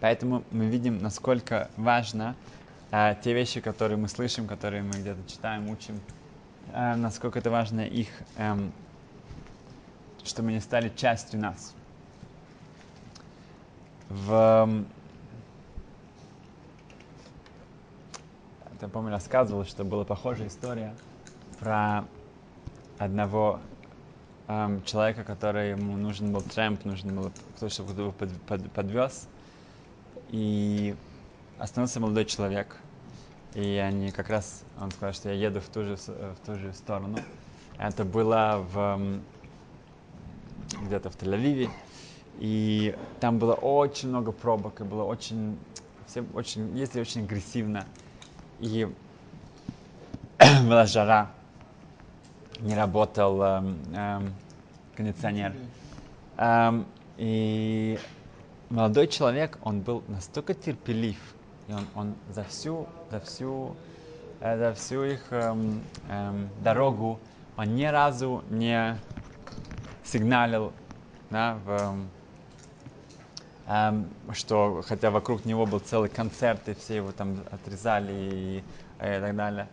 Поэтому 0.00 0.42
мы 0.50 0.66
видим, 0.66 1.02
насколько 1.02 1.68
важно 1.76 2.34
э, 2.90 3.14
те 3.22 3.34
вещи, 3.34 3.60
которые 3.60 3.98
мы 3.98 4.08
слышим, 4.08 4.46
которые 4.46 4.82
мы 4.82 4.92
где-то 4.92 5.20
читаем, 5.30 5.68
учим, 5.68 6.00
э, 6.72 6.94
насколько 6.96 7.38
это 7.38 7.50
важно 7.50 7.82
их 7.82 8.08
э, 8.36 8.56
чтобы 10.24 10.48
они 10.50 10.60
стали 10.60 10.90
частью 10.94 11.40
нас. 11.40 11.74
В... 14.10 14.84
Я 18.82 18.88
помню, 18.88 19.10
рассказывал, 19.10 19.64
что 19.64 19.84
была 19.84 20.04
похожая 20.04 20.48
история 20.48 20.96
про 21.60 22.04
одного 22.98 23.60
эм, 24.48 24.82
человека, 24.84 25.22
который 25.22 25.70
ему 25.70 25.96
нужен 25.96 26.32
был 26.32 26.40
трэмп, 26.42 26.84
нужен 26.84 27.14
был 27.14 27.30
кто-то, 27.56 27.72
чтобы 27.72 27.92
его 27.92 28.10
под, 28.10 28.32
под, 28.42 28.72
подвез. 28.72 29.28
И 30.30 30.96
остановился 31.58 32.00
молодой 32.00 32.24
человек. 32.24 32.78
И 33.54 33.76
они 33.76 34.10
как 34.10 34.28
раз, 34.28 34.64
он 34.80 34.90
сказал, 34.90 35.12
что 35.12 35.28
я 35.28 35.48
еду 35.48 35.60
в 35.60 35.68
ту 35.68 35.84
же, 35.84 35.96
в 35.96 36.46
ту 36.46 36.56
же 36.56 36.72
сторону. 36.72 37.18
Это 37.78 38.04
было 38.04 38.66
в, 38.72 39.20
где-то 40.82 41.10
в 41.10 41.16
Тель-Авиве. 41.16 41.70
И 42.40 42.96
там 43.20 43.38
было 43.38 43.52
очень 43.54 44.08
много 44.08 44.32
пробок, 44.32 44.80
и 44.80 44.84
было 44.84 45.04
очень, 45.04 45.58
все 46.06 46.24
очень, 46.32 46.76
ездили 46.76 47.02
очень 47.02 47.24
агрессивно. 47.24 47.84
И 48.60 48.88
была 50.64 50.86
жара, 50.86 51.30
не 52.60 52.74
работал 52.74 53.42
эм, 53.42 53.78
эм, 53.94 54.34
кондиционер. 54.96 55.54
Эм, 56.38 56.86
и 57.18 57.98
молодой 58.70 59.06
человек, 59.08 59.58
он 59.62 59.80
был 59.80 60.02
настолько 60.08 60.54
терпелив, 60.54 61.18
и 61.68 61.72
он, 61.72 61.86
он 61.94 62.14
за 62.30 62.44
всю, 62.44 62.86
за 63.10 63.20
всю, 63.20 63.76
э, 64.40 64.56
за 64.56 64.72
всю 64.72 65.04
их 65.04 65.26
эм, 65.30 65.82
эм, 66.08 66.48
дорогу, 66.62 67.20
он 67.58 67.76
ни 67.76 67.84
разу 67.84 68.42
не 68.48 68.96
сигналил, 70.02 70.72
да, 71.28 71.58
в, 71.66 71.70
эм, 71.70 72.10
что 74.32 74.82
хотя 74.86 75.10
вокруг 75.10 75.44
него 75.44 75.66
был 75.66 75.78
целый 75.78 76.08
концерт, 76.08 76.68
и 76.68 76.74
все 76.74 76.96
его 76.96 77.12
там 77.12 77.38
отрезали 77.50 78.12
и, 78.12 78.58
и 78.58 79.20
так 79.20 79.36
далее. 79.36 79.68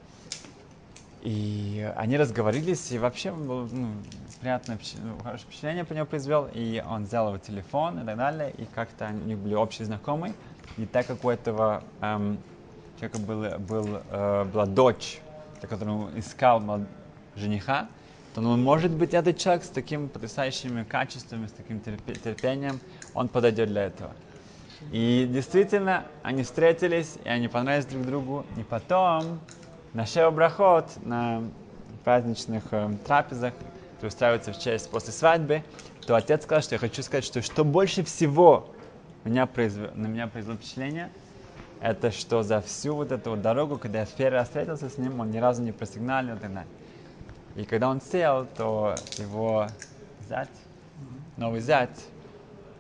И 1.23 1.91
они 1.95 2.15
разговорились, 2.17 2.91
и 2.91 2.99
вообще 2.99 3.31
было 3.31 3.67
ну, 3.71 3.89
приятное 4.39 4.77
ну, 5.03 5.17
хорошее 5.23 5.47
впечатление 5.47 5.83
по 5.83 5.93
нему 5.93 6.05
произвел. 6.05 6.47
И 6.53 6.83
он 6.87 7.05
взял 7.05 7.27
его 7.27 7.37
телефон 7.39 7.99
и 7.99 8.05
так 8.05 8.17
далее, 8.17 8.53
и 8.57 8.65
как-то 8.65 9.07
у 9.07 9.27
них 9.27 9.37
были 9.37 9.55
общие 9.55 9.85
знакомые. 9.85 10.33
И 10.77 10.85
так 10.85 11.07
как 11.07 11.25
у 11.25 11.29
этого 11.29 11.83
эм, 12.01 12.37
человека 12.99 13.19
был, 13.19 13.59
был, 13.59 14.01
э, 14.11 14.43
была 14.45 14.65
дочь, 14.67 15.21
которую 15.67 16.05
он 16.05 16.19
искал 16.19 16.61
жениха, 17.35 17.87
то 18.35 18.41
ну, 18.41 18.55
может 18.55 18.91
быть 18.91 19.15
этот 19.15 19.37
человек 19.37 19.63
с 19.63 19.69
такими 19.69 20.07
потрясающими 20.07 20.83
качествами, 20.83 21.47
с 21.47 21.51
таким 21.51 21.79
терпением, 21.79 22.79
он 23.13 23.27
подойдет 23.27 23.69
для 23.69 23.85
этого. 23.85 24.11
И 24.91 25.27
действительно, 25.29 26.05
они 26.23 26.43
встретились, 26.43 27.17
и 27.23 27.29
они 27.29 27.47
понравились 27.47 27.85
друг 27.85 28.05
другу. 28.05 28.45
И 28.57 28.63
потом 28.63 29.39
на 29.93 30.05
Шео 30.05 30.31
Брахот, 30.31 30.85
на 31.03 31.43
праздничных 32.03 32.63
э, 32.71 32.89
трапезах, 33.05 33.53
которые 33.95 34.09
устраиваются 34.09 34.53
в 34.53 34.59
честь 34.59 34.89
после 34.89 35.11
свадьбы, 35.11 35.63
то 36.05 36.15
отец 36.15 36.43
сказал, 36.43 36.61
что 36.61 36.75
я 36.75 36.79
хочу 36.79 37.03
сказать, 37.03 37.25
что 37.25 37.41
что 37.41 37.65
больше 37.65 38.03
всего 38.03 38.69
меня 39.25 39.45
произвело, 39.45 39.91
на 39.93 40.07
меня 40.07 40.27
произвело 40.27 40.55
впечатление, 40.55 41.09
это 41.81 42.11
что 42.11 42.43
за 42.43 42.61
всю 42.61 42.95
вот 42.95 43.11
эту 43.11 43.31
вот 43.31 43.41
дорогу, 43.41 43.77
когда 43.77 43.99
я 43.99 44.05
в 44.05 44.11
первый 44.11 44.35
раз 44.35 44.47
встретился 44.47 44.89
с 44.89 44.97
ним, 44.97 45.19
он 45.19 45.31
ни 45.31 45.37
разу 45.37 45.61
не 45.61 45.71
просигналил 45.71 46.35
и 46.35 46.39
так 46.39 46.53
далее. 46.53 46.71
И 47.55 47.65
когда 47.65 47.89
он 47.89 48.01
сел, 48.01 48.47
то 48.55 48.95
его 49.17 49.67
зять, 50.29 50.49
новый 51.35 51.59
зять, 51.59 52.05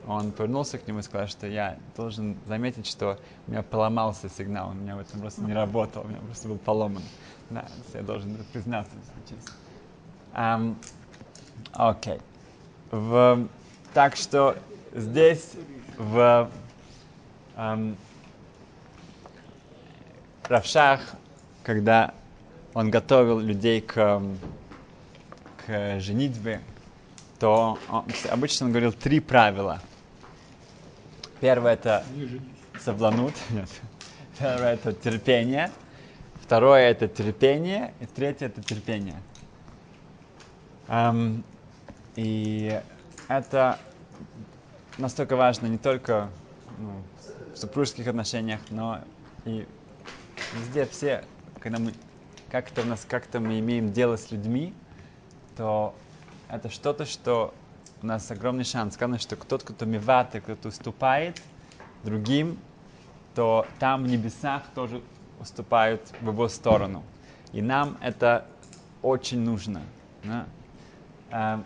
он 0.07 0.31
повернулся 0.31 0.77
к 0.77 0.87
нему 0.87 0.99
и 0.99 1.01
сказал, 1.01 1.27
что 1.27 1.47
я 1.47 1.77
должен 1.97 2.37
заметить, 2.47 2.87
что 2.87 3.19
у 3.45 3.51
меня 3.51 3.61
поломался 3.61 4.29
сигнал, 4.29 4.69
у 4.69 4.73
меня 4.73 4.95
в 4.95 4.99
этом 4.99 5.19
просто 5.19 5.41
не 5.41 5.53
работал, 5.53 6.03
у 6.03 6.07
меня 6.07 6.19
просто 6.19 6.47
был 6.47 6.57
поломан. 6.57 7.03
Да, 7.49 7.65
я 7.93 8.01
должен 8.01 8.37
признаться, 8.53 8.93
если 8.95 9.35
честно. 9.35 9.53
Um, 10.33 10.75
Окей. 11.73 12.19
Okay. 12.91 13.49
так 13.93 14.15
что 14.15 14.55
здесь 14.93 15.53
в 15.97 16.49
um, 17.57 17.95
Равшах, 20.47 21.01
когда 21.63 22.13
он 22.73 22.89
готовил 22.89 23.39
людей 23.39 23.81
к, 23.81 24.21
к 25.65 25.99
женитьбе, 25.99 26.61
то 27.39 27.77
он, 27.89 28.05
обычно 28.29 28.67
он 28.67 28.71
говорил 28.71 28.93
три 28.93 29.19
правила– 29.19 29.81
Первое 31.39 31.73
это 31.73 32.03
сабланут. 32.79 33.33
Нет. 33.49 33.69
Первое 34.39 34.73
это 34.73 34.93
терпение. 34.93 35.71
Второе 36.41 36.89
это 36.89 37.07
терпение. 37.07 37.93
И 37.99 38.05
третье 38.05 38.47
это 38.47 38.61
терпение. 38.63 39.21
Um, 40.87 41.43
и 42.15 42.79
это 43.27 43.77
настолько 44.97 45.35
важно 45.35 45.67
не 45.67 45.77
только 45.77 46.29
ну, 46.77 47.03
в 47.53 47.57
супружеских 47.57 48.07
отношениях, 48.07 48.61
но 48.69 49.01
и 49.45 49.67
везде 50.53 50.85
все, 50.85 51.23
когда 51.59 51.77
мы 51.77 51.93
как-то 52.49 52.81
у 52.81 52.85
нас 52.85 53.05
как-то 53.07 53.39
мы 53.39 53.59
имеем 53.59 53.91
дело 53.91 54.15
с 54.15 54.31
людьми, 54.31 54.73
то 55.55 55.93
это 56.49 56.69
что-то, 56.69 57.05
что 57.05 57.53
у 58.01 58.05
нас 58.05 58.29
огромный 58.31 58.63
шанс. 58.63 58.93
Сказано, 58.93 59.19
что 59.19 59.35
кто-то, 59.35 59.65
кто 59.65 59.85
миваты, 59.85 60.39
кто-то 60.41 60.69
уступает 60.69 61.41
другим, 62.03 62.59
то 63.35 63.65
там 63.79 64.03
в 64.03 64.07
небесах 64.07 64.63
тоже 64.73 65.01
уступают 65.39 66.01
в 66.21 66.27
его 66.27 66.47
сторону. 66.47 67.03
И 67.53 67.61
нам 67.61 67.97
это 68.01 68.45
очень 69.01 69.39
нужно. 69.39 69.81
Да? 70.23 70.45
А, 71.31 71.63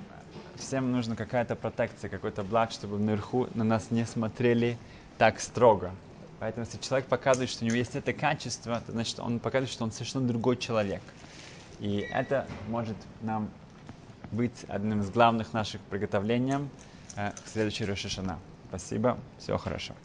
всем 0.56 0.91
нужна 0.91 1.15
какая-то 1.15 1.56
протекция, 1.56 2.10
какой-то 2.10 2.44
благ, 2.44 2.72
чтобы 2.72 3.00
наверху 3.00 3.48
на 3.54 3.63
нас 3.63 3.91
не 3.91 4.06
смотрели 4.06 4.78
так 5.17 5.39
строго. 5.39 5.91
Поэтому, 6.39 6.65
если 6.65 6.80
человек 6.80 7.08
показывает, 7.08 7.50
что 7.50 7.63
у 7.63 7.67
него 7.67 7.78
есть 7.78 7.96
это 7.96 8.13
качество, 8.13 8.82
то 8.86 8.91
значит 8.91 9.20
он 9.20 9.39
показывает, 9.39 9.72
что 9.72 9.84
он 9.84 9.91
совершенно 9.91 10.28
другой 10.28 10.58
человек. 10.58 11.02
И 11.80 11.98
это 12.12 12.48
может 12.67 12.98
нам 13.22 13.50
быть 14.32 14.65
одним 14.67 15.02
из 15.02 15.10
главных 15.10 15.54
наших 15.54 15.82
приготовлений 15.82 16.70
э, 17.15 17.32
к 17.32 17.48
следующей 17.48 17.86
Рошишана. 17.86 18.39
Спасибо, 18.70 19.17
всего 19.38 19.58
хорошего. 19.58 19.98